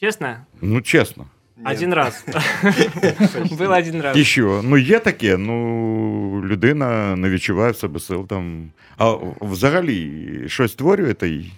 [0.00, 0.36] Честно?
[0.62, 1.24] Ну, чесно.
[1.72, 2.24] Один раз.
[3.58, 4.16] Был один раз.
[4.16, 4.60] І що?
[4.64, 8.70] Ну, є таке, ну, людина не відчуває в себе сил там.
[8.98, 11.28] А взагалі щось створюєте?
[11.28, 11.52] і-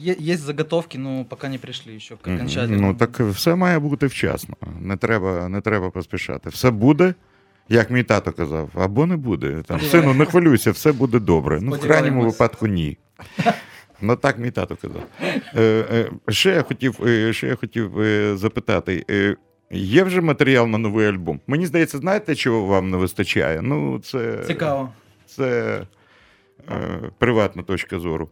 [0.00, 2.36] Є, є заготовки, но пока не пришли еще к Мгм.
[2.36, 2.86] окончательному.
[2.86, 4.56] Ну, так все має бути вчасно.
[4.80, 6.50] Не треба, не треба поспішати.
[6.50, 7.14] Все буде,
[7.68, 9.62] як мій тато казав, або не буде.
[9.66, 11.58] Там, Сину, не хвилюйся, все буде добре.
[11.62, 12.98] Ну, в крайньому випадку ні.
[14.00, 15.02] Ну так мій тато казав.
[15.56, 15.62] Е,
[15.92, 19.04] е, ще я хотів, е, ще я хотів е, запитати.
[19.10, 19.36] Е,
[19.70, 21.40] Є вже матеріал на новий альбом.
[21.46, 23.62] Мені здається, знаєте, чого вам не вистачає?
[23.62, 24.92] Ну, це, Цікаво.
[25.26, 25.80] це
[26.70, 28.28] е, приватна точка зору.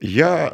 [0.00, 0.52] Я е,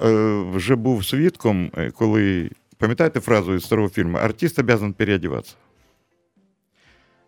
[0.53, 5.55] вже був свідком, коли, пам'ятаєте фразу із старого фільму Артист обязан переодіватися.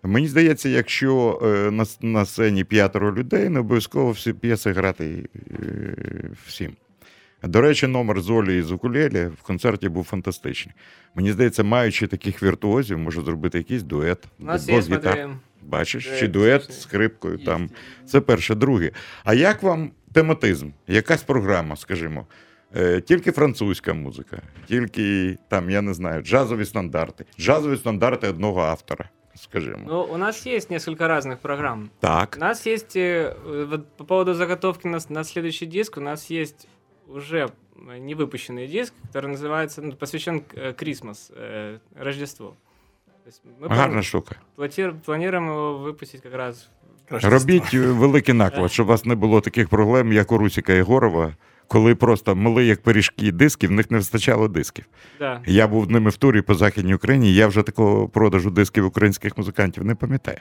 [0.02, 6.30] Мені здається, якщо е, на, на сцені п'ятеро людей, не обов'язково всі п'єси грати е,
[6.46, 6.72] всім.
[7.42, 10.74] До речі, номер з Олі з в концерті був фантастичний.
[11.14, 14.24] Мені здається, маючи таких віртуозів, можу зробити якийсь дует.
[14.40, 15.28] У нас є, гітар.
[15.62, 17.44] Бачиш, дует, чи дует з скрипкою Є.
[17.44, 17.70] там.
[18.06, 18.54] Це перше.
[18.54, 18.90] Друге.
[19.24, 20.70] А як вам тематизм?
[20.86, 22.26] Якась програма, скажімо?
[22.76, 27.24] Е, Тільки французька музика, тільки там, я не знаю, джазові стандарти.
[27.40, 29.08] Джазові стандарти одного автора,
[29.42, 29.78] скажімо.
[29.86, 31.84] Ну, у нас есть несколько разных программ.
[31.84, 32.38] У Так.
[32.38, 33.34] нас есть, э,
[33.70, 36.68] вот по поводу заготовки на, на следующий диск, у нас есть
[37.06, 42.56] уже э, невыпущенный диск, который называется, ну, посвящен э, Christmas, э, Рождеству.
[43.24, 44.36] То есть мы Гарна плани- штука.
[44.56, 46.68] плати- планируем его выпустить как раз
[47.10, 51.34] Робіть е, великий наклад, щоб у вас не було таких проблем, як у Русіка Єгорова,
[51.68, 54.84] коли просто мили як пиріжки диски, в них не вистачало дисків.
[55.18, 55.40] Да.
[55.46, 59.84] Я був ними в турі по Західній Україні, я вже такого продажу дисків українських музикантів
[59.84, 60.38] не пам'ятаю.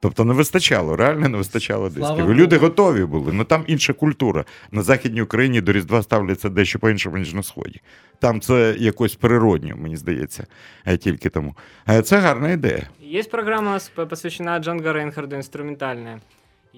[0.00, 2.18] Тобто не вистачало, реально не вистачало Слава дисків.
[2.18, 2.34] І Богу.
[2.34, 3.32] люди готові були.
[3.32, 4.44] Ну там інша культура.
[4.70, 7.80] На Західній Україні до Різдва ставляться дещо по-іншому, ніж на Сході.
[8.18, 10.46] Там це якось природньо, мені здається,
[10.86, 11.54] е, тільки тому.
[11.88, 12.88] Е, Це гарна ідея.
[13.14, 16.20] Есть программа, у нас по- посвящена Джанго Рейнхарду, инструментальная.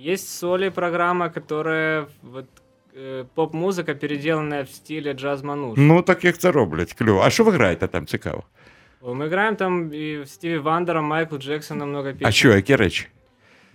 [0.07, 2.45] Есть соли программа, которая вот
[3.03, 5.75] э, поп-музыка, переделанная в стиле джаз-мануш.
[5.77, 6.93] Ну, так як це роблять.
[6.93, 7.23] Кльово.
[7.25, 8.43] А що ви граєте там цікаво?
[9.03, 12.27] Мы играем там и Стиви Вандера, Майкл Джексона много песен.
[12.27, 13.07] А що, які речі?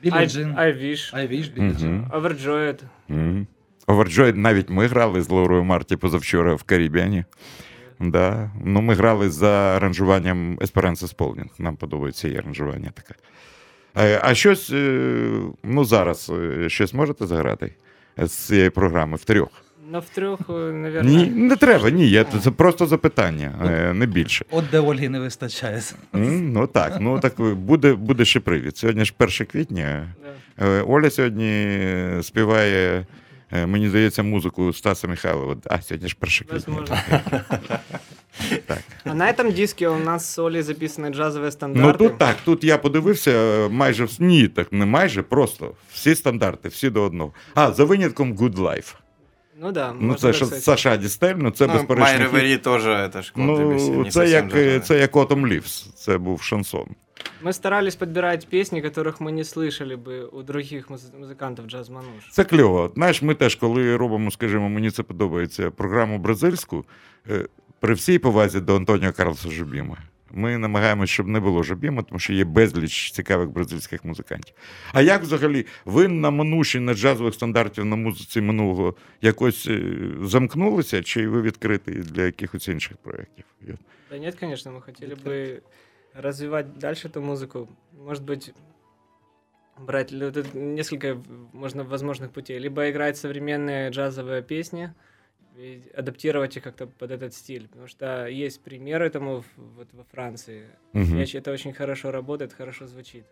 [0.03, 0.55] Білі Джин.
[0.55, 2.07] I Wish, I wish, Білі Джин.
[2.13, 2.81] Overjoyed.
[3.09, 3.47] Мгм.
[3.87, 7.25] Overjoyed навіть ми грали з Лаурою Марті позавчора в Карібіані.
[8.01, 8.51] Да.
[8.65, 11.49] Ну, ми грали за аранжуванням Esperanza Spalding.
[11.59, 13.15] Нам подобається її аранжування таке.
[13.97, 15.31] Е, А щось, е,
[15.63, 17.75] ну зараз е, щось можете заграти
[18.17, 19.49] з цієї програми в трьох?
[19.92, 21.04] Но в трех, наверное.
[21.04, 22.10] Ні, не треба, ні.
[22.10, 24.46] Я, це просто запитання, е, не більше.
[24.52, 25.82] От де Ольги не вистачає.
[26.16, 28.78] М, Ну так, ну так буде, буде ще привід.
[28.78, 30.08] Сьогодні ж 1 квітня.
[30.62, 31.78] Е, Оля сьогодні
[32.22, 33.06] співає,
[33.52, 35.56] е, мені здається, музику Стаса Михайлова.
[35.70, 36.54] А, сьогодні ж 1 квітня.
[36.76, 36.98] Возможно.
[38.66, 38.80] Так.
[39.06, 41.98] А на этом диске у нас с Олей записаны джазовые Ну стандарты.
[41.98, 46.70] тут так, тут я подивився е, майже вс- ні, так не майже, просто всі стандарти,
[46.70, 47.34] всі до одного.
[47.56, 48.96] А, за винятком Good Life.
[49.62, 49.94] Ну да.
[49.94, 50.64] Ну можно це так ж сказать.
[50.64, 52.04] Саша Дістель, ну це Ну, безперечно.
[52.06, 52.22] Май хіт.
[52.22, 54.80] Ревері теж, це ж Клод Дебюсі, Ну, не це совсем як, е, джазове.
[54.80, 56.86] це як Autumn Leaves, це був шансон.
[57.44, 62.30] Мы старались подбирать песни, которых мы не слышали бы у других муз- музыкантов джаз-мануш.
[62.32, 62.82] Це кльово.
[62.82, 66.86] От Знаєш, ми теж, коли робимо, скажімо, мені це подобається, програму бразильську,
[67.30, 67.46] е,
[67.80, 69.98] при всій повазі до Антоніо Карлоса Жубіма.
[70.36, 74.56] Ми намагаємося, щоб не було Жубіма, тому що є безліч цікавих бразильських музикантів.
[74.94, 81.04] А як взагалі ви на мануші на джазових стандартів на музиці минулого якось е, замкнулися,
[81.04, 83.46] чи ви відкриті для якихось інших проєктів?
[84.12, 85.62] Да нет, конечно, мы хотели бы
[86.14, 87.68] развивать дальше эту музыку.
[88.06, 88.52] Может быть,
[89.88, 91.18] брать ли- тут несколько
[91.54, 92.60] можно возможных путей.
[92.60, 94.92] Либо играть современные джазовые песни,
[95.58, 97.68] и адаптировать их как-то под этот стиль.
[97.68, 100.64] Потому что есть примеры этому в- вот во Франции.
[100.94, 101.18] Мгм.
[101.20, 103.24] Я считаю, это очень хорошо работает, хорошо звучит.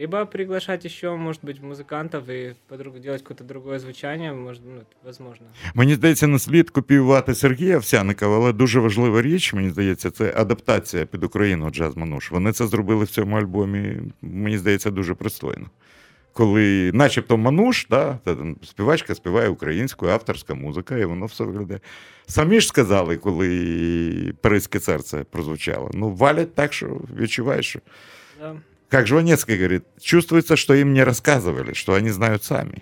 [0.00, 4.96] Либо приглашать еще, может быть, музыкантов и подруг делать какое-то другое звучание, может, ну, это
[5.04, 5.46] возможно.
[5.74, 11.06] Мені здається, не слід копіювати Сергія Овсяникова, але дуже важлива річ, мені здається, це адаптація
[11.06, 12.30] під Україну джаз Мануш.
[12.30, 15.66] Вони це зробили в цьому альбомі, мені здається, дуже пристойно.
[16.33, 18.19] Коли, начебто, Мануш, да,
[18.63, 21.79] співачка співає українською, авторська музика, і воно все виглядає.
[22.27, 25.91] Самі ж сказали, коли Паризьке серце прозвучало.
[25.93, 27.79] Ну, валять так, що відчуваєш, що
[28.41, 28.55] Да.
[28.89, 32.81] Как Жванецкий говорит, чувствуется, что им не рассказывали, что они знают сами.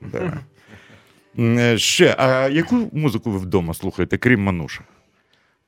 [0.00, 0.40] Да.
[1.38, 4.84] Е, Ще, а яку музику ви вдома слухаєте, крім Мануша?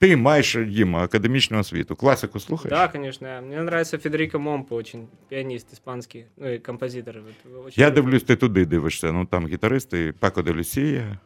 [0.03, 1.96] Ти маєш Діма, академічну освіту.
[1.96, 2.70] Класику слухаєш?
[2.70, 3.28] Да, конечно.
[3.46, 7.16] Мне нравится Федерико Момпо, очень пианист испанский, ну и композитор.
[7.44, 8.03] Вот, очень Я люблю.
[8.03, 9.12] дивлюсь, ти туди дивишся.
[9.12, 11.18] Ну там гітаристи, Пако де Люсія.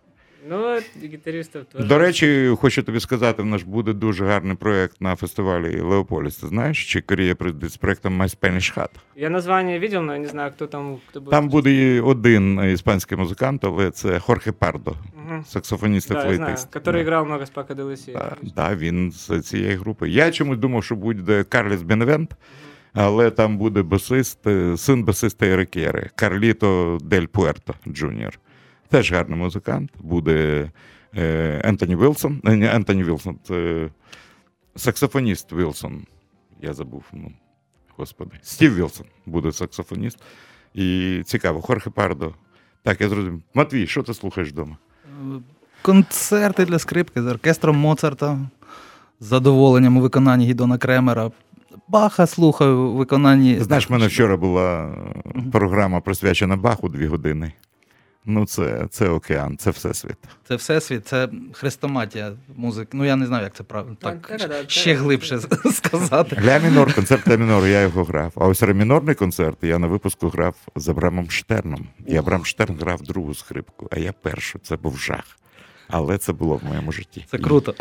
[0.48, 1.84] Ну, и гитаристов тоже.
[1.88, 6.36] До речі, хочу тобі сказати, в нас буде дуже гарний проєкт на фестивалі Леополіс.
[6.36, 8.88] Ти знаєш, Чік Корія прийде з проєктом My Spanish Heart?
[9.16, 11.30] Я название видел, но я не знаю, кто там, будет.
[11.30, 14.94] Там буде один іспанський музикант, але це Хорхе Пардо,
[15.26, 15.44] Мгм.
[15.44, 16.76] саксофоніст і Да, флейтист.
[16.76, 17.00] который Да.
[17.00, 20.08] играл много с Пако де Так, да, він з цієї групи.
[20.10, 22.36] Я чомусь думав, що буде Карліс Беневент,
[22.94, 24.38] але там буде басист,
[24.76, 28.38] син басиста Ерикєри, Карліто Дель Пуерто Джуніор.
[28.88, 29.90] Теж гарний музикант.
[30.00, 30.70] Буде
[31.16, 32.40] е, Ентоні Вілсон.
[32.44, 33.88] Не Ентоні Вілсон, це
[34.76, 36.06] саксофоніст Вілсон.
[36.62, 37.04] Я забув.
[37.12, 37.32] Ну,
[37.96, 38.36] господи.
[38.42, 40.18] Стів Вілсон буде саксофоніст.
[40.74, 42.34] І цікаво, Хорхе Пардо.
[42.82, 43.42] Так, я зрозумів.
[43.54, 44.76] Матвій, що ти слухаєш вдома?
[45.82, 48.38] Концерти для скрипки з оркестром Моцарта
[49.20, 51.30] з задоволенням у виконанні Гідона Кремера.
[51.88, 53.60] Баха слухаю у виконанні.
[53.60, 54.94] Знаєш, в мене вчора була
[55.52, 57.52] програма присвячена Баху дві години.
[58.26, 60.16] Ну, це, це океан, це всесвіт.
[60.48, 62.88] Це всесвіт, це хрестоматія музики.
[62.92, 63.96] Ну я не знаю, як це правильно.
[64.00, 65.40] Так, Так, ще глибше
[65.72, 66.42] сказати.
[66.44, 68.32] Ля мінор, концерт ля мінор, я його грав.
[68.36, 71.88] А ось ремінорний концерт я на випуску грав з Абрамом Штерном.
[72.06, 74.58] І Абрам Штерн грав другу скрипку, а я першу.
[74.58, 75.38] Це був жах.
[75.88, 77.24] Але це було в моєму житті.
[77.30, 77.74] Це круто.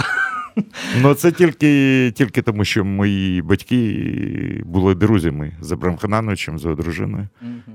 [1.01, 6.75] Ну це тільки, тільки тому, що мої батьки були друзями з Абрам Ханановичем, з його
[6.75, 7.27] дружиною.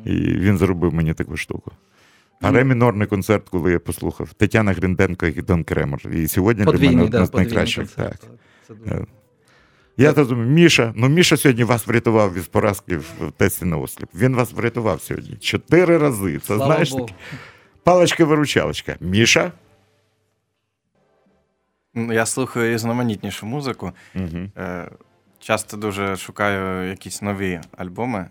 [0.05, 1.73] І він зробив мені таку штуку.
[2.41, 6.01] А ремінорний концерт, коли я послухав Тетяна Грінденко і Дон Кремер.
[6.13, 7.85] І сьогодні для мене Подвійний, одна да, з найкращих.
[7.95, 8.21] концерт.
[8.21, 8.31] Так.
[8.69, 9.07] Це дуже- Е,
[9.97, 14.09] Я так думаю, Міша, ну Міша сьогодні вас врятував від поразки в тесті на осліп.
[14.15, 15.37] Він вас врятував сьогодні.
[15.37, 16.39] Чотири рази.
[16.39, 17.07] Це Слава знаєш Богу.
[17.07, 17.15] таке?
[17.85, 18.97] паличка-виручалочка.
[19.01, 19.53] Міша.
[21.95, 23.93] Ну, Я слухаю різноманітнішу музику.
[24.15, 24.39] Угу.
[24.59, 24.91] Е,
[25.39, 28.27] Часто дуже шукаю якісь нові альбоми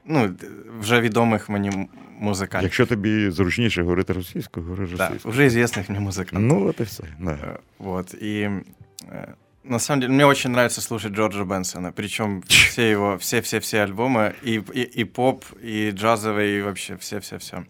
[0.00, 0.46] Е, Ну, д-
[0.80, 1.88] вже відомих мені м-
[2.20, 2.64] музикантів.
[2.66, 5.32] Якщо тобі зручніше говорити російською, говори Да, російською.
[5.34, 6.38] уже известных мне музыкантов.
[6.38, 7.04] Ну, от і все.
[7.20, 7.30] Да.
[7.30, 8.14] Э, Вот.
[8.14, 8.50] И
[9.12, 9.26] э,
[9.64, 11.92] на самом деле мне очень нравится слушать Джорджа Бенсона.
[11.92, 17.62] Причем все его, все-все-все альбомы, и, и, и поп, и джазовый, и вообще все-все-все.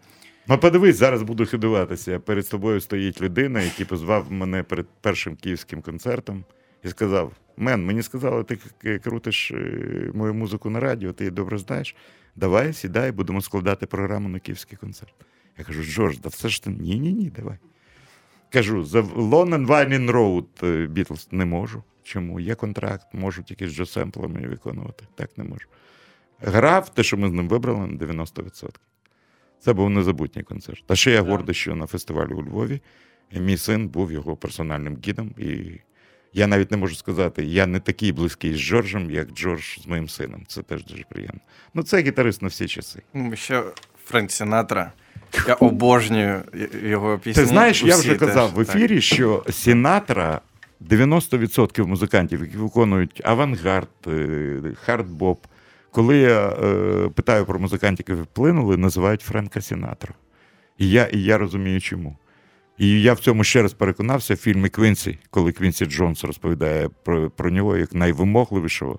[0.47, 2.19] Ну, подивись, зараз буду хидуватися.
[2.19, 6.43] Перед тобою стоїть людина, який позвав мене перед першим київським концертом
[6.83, 8.58] і сказав: Мен, мені сказали, ти
[8.98, 11.96] крутиш е, мою музику на радіо, ти її добре знаєш.
[12.36, 15.14] Давай, сідай, будемо складати програму на київський концерт.
[15.58, 17.58] Я кажу, Джордж, да все ж ти ні, ні, давай.
[18.52, 21.82] Кажу, за Lone and Winding Road Бітлз не можу.
[22.02, 22.40] Чому?
[22.40, 25.04] Є контракт, можу тільки з джосемплами виконувати.
[25.14, 25.66] Так не можу.
[26.40, 28.68] Грав те, що ми з ним вибрали на 90%.
[29.60, 30.84] Це був незабутній концерт.
[30.88, 31.30] А ще я Да.
[31.30, 32.80] гордий, що на фестивалі у Львові
[33.32, 35.34] мій син був його персональним гідом.
[35.38, 35.80] І
[36.32, 40.08] я навіть не можу сказати, я не такий близький з Джорджем, як Джордж з моїм
[40.08, 40.44] сином.
[40.46, 41.40] Це теж дуже приємно.
[41.74, 43.02] Ну, це гітарист на всі часи.
[43.14, 43.62] Ну, ще
[44.04, 44.92] Френк Сінатра.
[45.48, 46.42] Я обожнюю
[46.84, 47.42] його пісні.
[47.42, 50.40] Ти знаєш, я вже казав теж, в ефірі, що Сінатра
[50.90, 54.10] 90% музикантів, які виконують авангард, е,
[54.86, 55.36] хард-боп,
[55.90, 60.14] коли я е, питаю про музикантів, які вплинули, називають Френка Сінатру.
[60.78, 62.16] І я, і я розумію, чому.
[62.82, 67.30] І я в цьому ще раз переконався в фільмі Квінсі, коли Квінсі Джонс розповідає про,
[67.30, 68.98] про нього як найвимогливішого,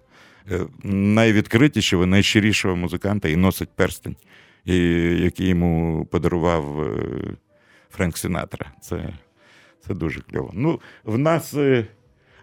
[0.51, 4.15] е, найвідкритішого, найщирішого музиканта і носить перстень,
[4.65, 4.77] і,
[5.23, 6.97] який йому подарував е,
[7.89, 8.71] Френк Сінатра.
[8.81, 9.13] Це,
[9.87, 10.51] це дуже кльово.
[10.53, 11.55] Ну, в нас.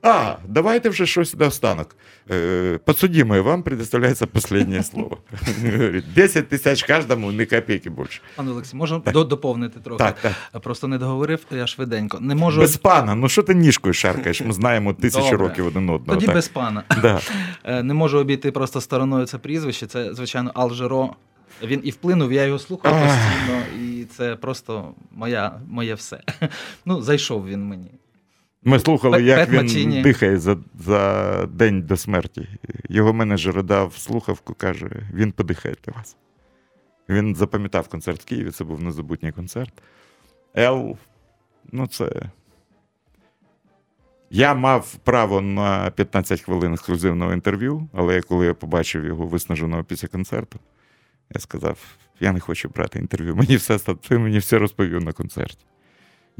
[0.02, 1.96] А, давайте вже щось наостанок.
[2.30, 5.18] Е, Подсудимые, вам предоставляется последнее слово.
[5.62, 8.20] Говорит, 10 тисяч кожному, не копійки більше.
[8.36, 9.98] Пане Олексій, можна до- доповнити трохи?
[10.04, 10.16] Так,
[10.52, 10.62] так.
[10.62, 12.18] Просто не договорив, я швиденько.
[12.20, 12.60] Не можу.
[12.60, 14.40] Без пана, ну що ти ніжкою шаркаєш?
[14.40, 15.48] Ми знаємо тисячу Добре.
[15.48, 16.14] років один одного.
[16.14, 16.34] Тоді так?
[16.34, 16.82] без пана.
[17.02, 17.20] Да.
[17.64, 19.86] Е, Не можу обійти просто стороною це прізвище.
[19.86, 21.10] Це, звичайно, Алжеро.
[21.62, 26.20] Він і вплинув, я його слухав постійно, і це просто моя, моє все.
[26.84, 27.90] Ну, зайшов він мені.
[28.64, 32.48] Ми слухали, як він дихає за, за день до смерті.
[32.88, 36.16] Його менеджер дав слухавку, каже, він подихає для вас.
[37.08, 39.72] Він запам'ятав концерт в Києві, це був незабутній концерт.
[40.54, 40.96] Ел,
[41.72, 42.10] ну це.
[44.30, 50.08] Я мав право на 15 хвилин ексклюзивного інтерв'ю, але коли я побачив його виснаженого після
[50.08, 50.58] концерту,
[51.34, 51.78] я сказав:
[52.20, 53.36] я не хочу брати інтерв'ю.
[53.36, 55.64] Мені все ти мені все розповів на концерті.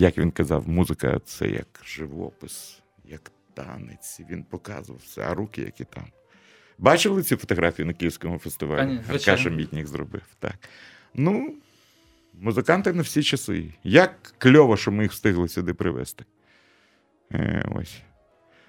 [0.01, 4.21] Як він казав, музика це як живопис, як танець.
[4.31, 6.05] Він показував все, а руки, які там.
[6.79, 9.01] Бачили ці фотографії на Київському фестивалі?
[9.09, 10.23] Аркаша Мітнік зробив.
[10.39, 10.55] Так.
[11.15, 11.55] Ну,
[12.41, 13.65] музиканти на всі часи.
[13.85, 16.25] Як кльово, що ми їх встигли сюди привезти.
[17.33, 17.99] Е, ось.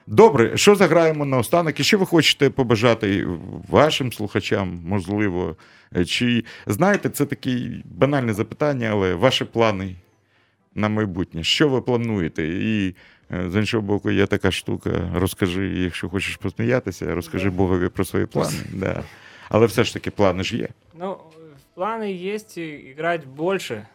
[0.07, 1.79] Добре, що заграємо на останок?
[1.79, 3.27] І що ви хочете побажати
[3.69, 5.55] вашим слухачам, можливо?
[6.05, 9.95] Чи знаєте, це таке банальне запитання, але ваші плани
[10.75, 11.43] на майбутнє?
[11.43, 12.47] Що ви плануєте?
[12.47, 12.95] І
[13.31, 15.11] е, з іншого боку, є така штука.
[15.15, 18.57] Розкажи, якщо хочеш посміятися, розкажи Богові про свої плани.
[18.73, 19.03] Да.
[19.49, 20.67] Але все ж таки плани ж є.
[20.99, 21.17] Ну,
[21.75, 23.87] планы есть и играть больше,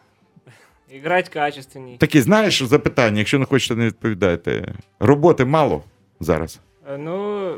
[0.93, 1.97] играть качественней.
[1.97, 4.73] Такі, знаєш, запитання, якщо не хочете, не відповідайте.
[4.99, 5.83] Роботи мало
[6.19, 6.59] зараз.
[6.89, 7.55] Э, Ну,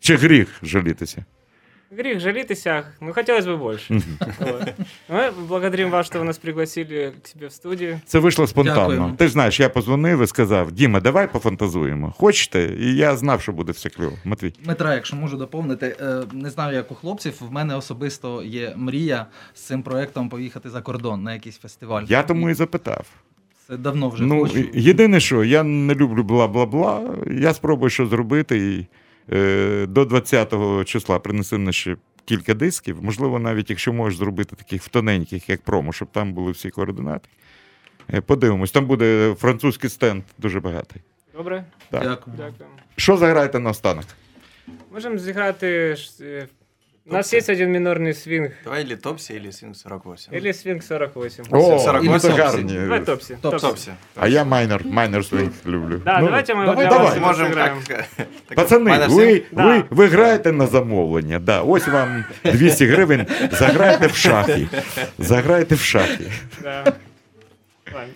[0.00, 1.24] Чи гріх жалітися?
[1.91, 4.01] грех жалитися, ну хотелось бы больше.
[4.39, 4.73] Вот.
[5.09, 7.99] Мы благодарим вас, что вы нас пригласили к себе в студию.
[8.05, 8.79] Це вийшло спонтанно.
[8.79, 9.15] Дякуємо.
[9.17, 12.13] Ти ж знаєш, я позвонив і сказав: Діма, давай пофантазуємо.
[12.17, 12.75] Хочете?
[12.79, 14.17] І я знав, що буде все кльово.
[14.25, 14.53] Матвій.
[14.63, 19.25] Дмитра, якщо можу доповнити, е, не знаю, як у хлопців, в мене особисто є мрія
[19.53, 22.03] з цим проектом поїхати за кордон на якийсь фестиваль.
[22.07, 23.05] Я тому і запитав.
[23.67, 24.63] Це давно вже Ну, хочу.
[24.73, 27.01] єдине, що я не люблю бла-бла-бла.
[27.41, 28.57] Я спробую що зробити.
[28.57, 28.85] І, е,
[29.86, 33.02] до 20-го числа принеси на ще кілька дисків.
[33.02, 37.28] Можливо, навіть якщо можеш зробити таких тоненьких, як промо, щоб там були всі координати.
[38.12, 41.02] Е, подивимось, там буде французький стенд дуже багатий.
[41.36, 42.02] Добре, Так.
[42.02, 42.36] Дякую.
[42.36, 42.68] дякую.
[42.96, 44.04] Що заграєте на останок?
[44.92, 45.96] Можемо зіграти.
[47.01, 48.51] ж, е, У нас есть один минорный свинг.
[48.63, 50.33] Давай или Топси, или Свинг 48.
[50.35, 51.45] Или свинг 48.
[51.51, 52.41] О, 48 ну це Топсі.
[52.43, 52.73] гарні.
[52.73, 53.37] Давай топси.
[53.41, 53.91] Топ- Топси.
[54.15, 56.01] А я майнер, майнер свинг люблю.
[56.05, 57.19] Да, Ну, давайте мы давай, для вас давай.
[57.19, 57.87] это Можем сыграем.
[57.87, 58.05] как...
[58.47, 59.41] так, Пацани, Майнер ви, Свинг?
[59.51, 59.65] Да.
[59.65, 61.39] ви, ви граєте на замовлення.
[61.39, 63.25] Да, ось вам 200 гривень.
[63.51, 64.67] Заграйте в шахи.
[65.17, 66.31] Заграйте в шахи.
[66.63, 66.93] Да.
[67.95, 68.13] Ладно.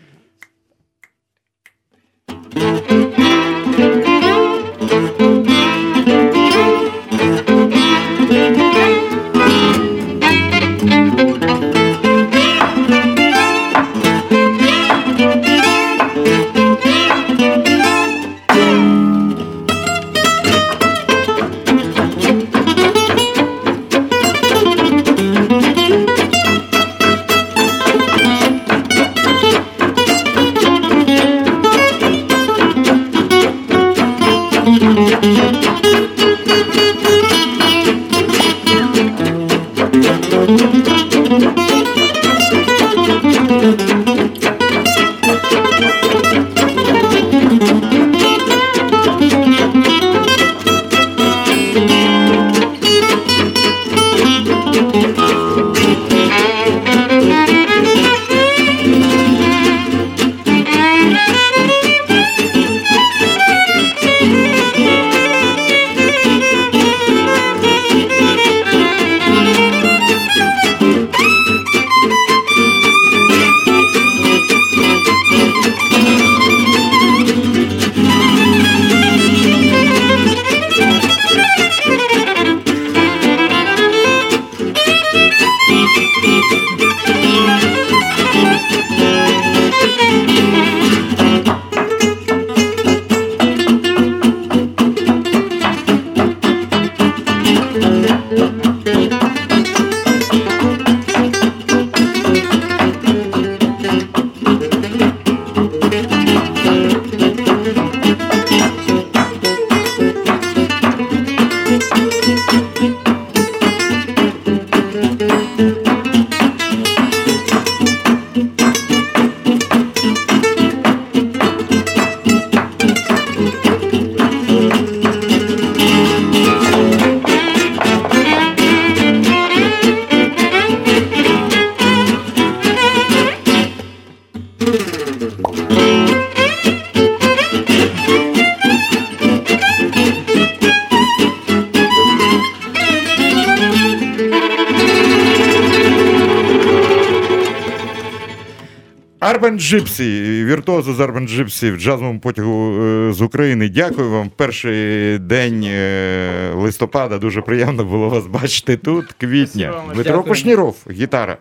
[149.67, 153.69] Джипсі, віртуози з Арбан Джипсі в джазовому потягу е, з України.
[153.69, 154.31] Дякую вам.
[154.37, 157.19] Перший день е, листопада.
[157.19, 159.13] Дуже приємно було вас бачити тут.
[159.13, 159.83] Квітня.
[159.87, 160.23] Дмитро Дякую.
[160.23, 161.39] Кушніров, гітара.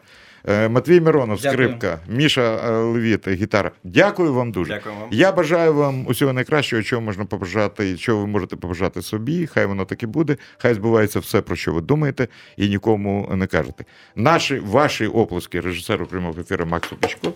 [0.48, 1.54] Е, Матвій Миронов, Дякую.
[1.54, 3.72] скрипка, Міша е, Левіт, гітара.
[3.84, 4.74] Дякую вам дуже.
[4.74, 5.10] Дякую вам.
[5.12, 9.48] Я бажаю вам усього найкращого, чого можна побажати, чого ви можете побажати собі.
[9.48, 10.38] Хай воно так і буде.
[10.58, 13.86] Хай збувається все, про що ви думаєте, і нікому не кажете.
[14.16, 17.34] Наші ваші оплески режисеру прямого ефіру Максу Пічко.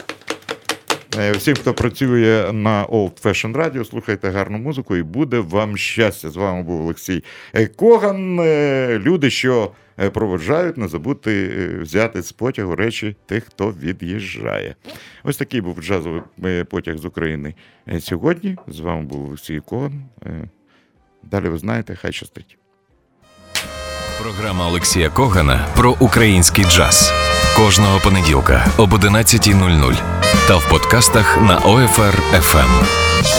[1.18, 6.30] Е, Всім, хто працює на Old Fashion Radio, слухайте гарну музику і буде вам щастя.
[6.30, 8.40] З вами був Олексій е, Коган.
[8.40, 9.72] Е, Люди, що
[10.14, 11.50] проводжають, не забудьте
[11.82, 14.76] взяти з потягу речі тих, хто від'їжджає.
[15.24, 16.22] Ось такий був джазовий
[16.70, 17.54] потяг з України
[18.00, 18.58] сьогодні.
[18.68, 20.04] З вами був Олексій Коган.
[21.24, 22.58] Далі ви знаєте, хай щастить.
[24.22, 27.14] Програма Олексія Когана про український джаз
[27.58, 33.39] кожного понеділка об 11.00 та в подкастах на OFR.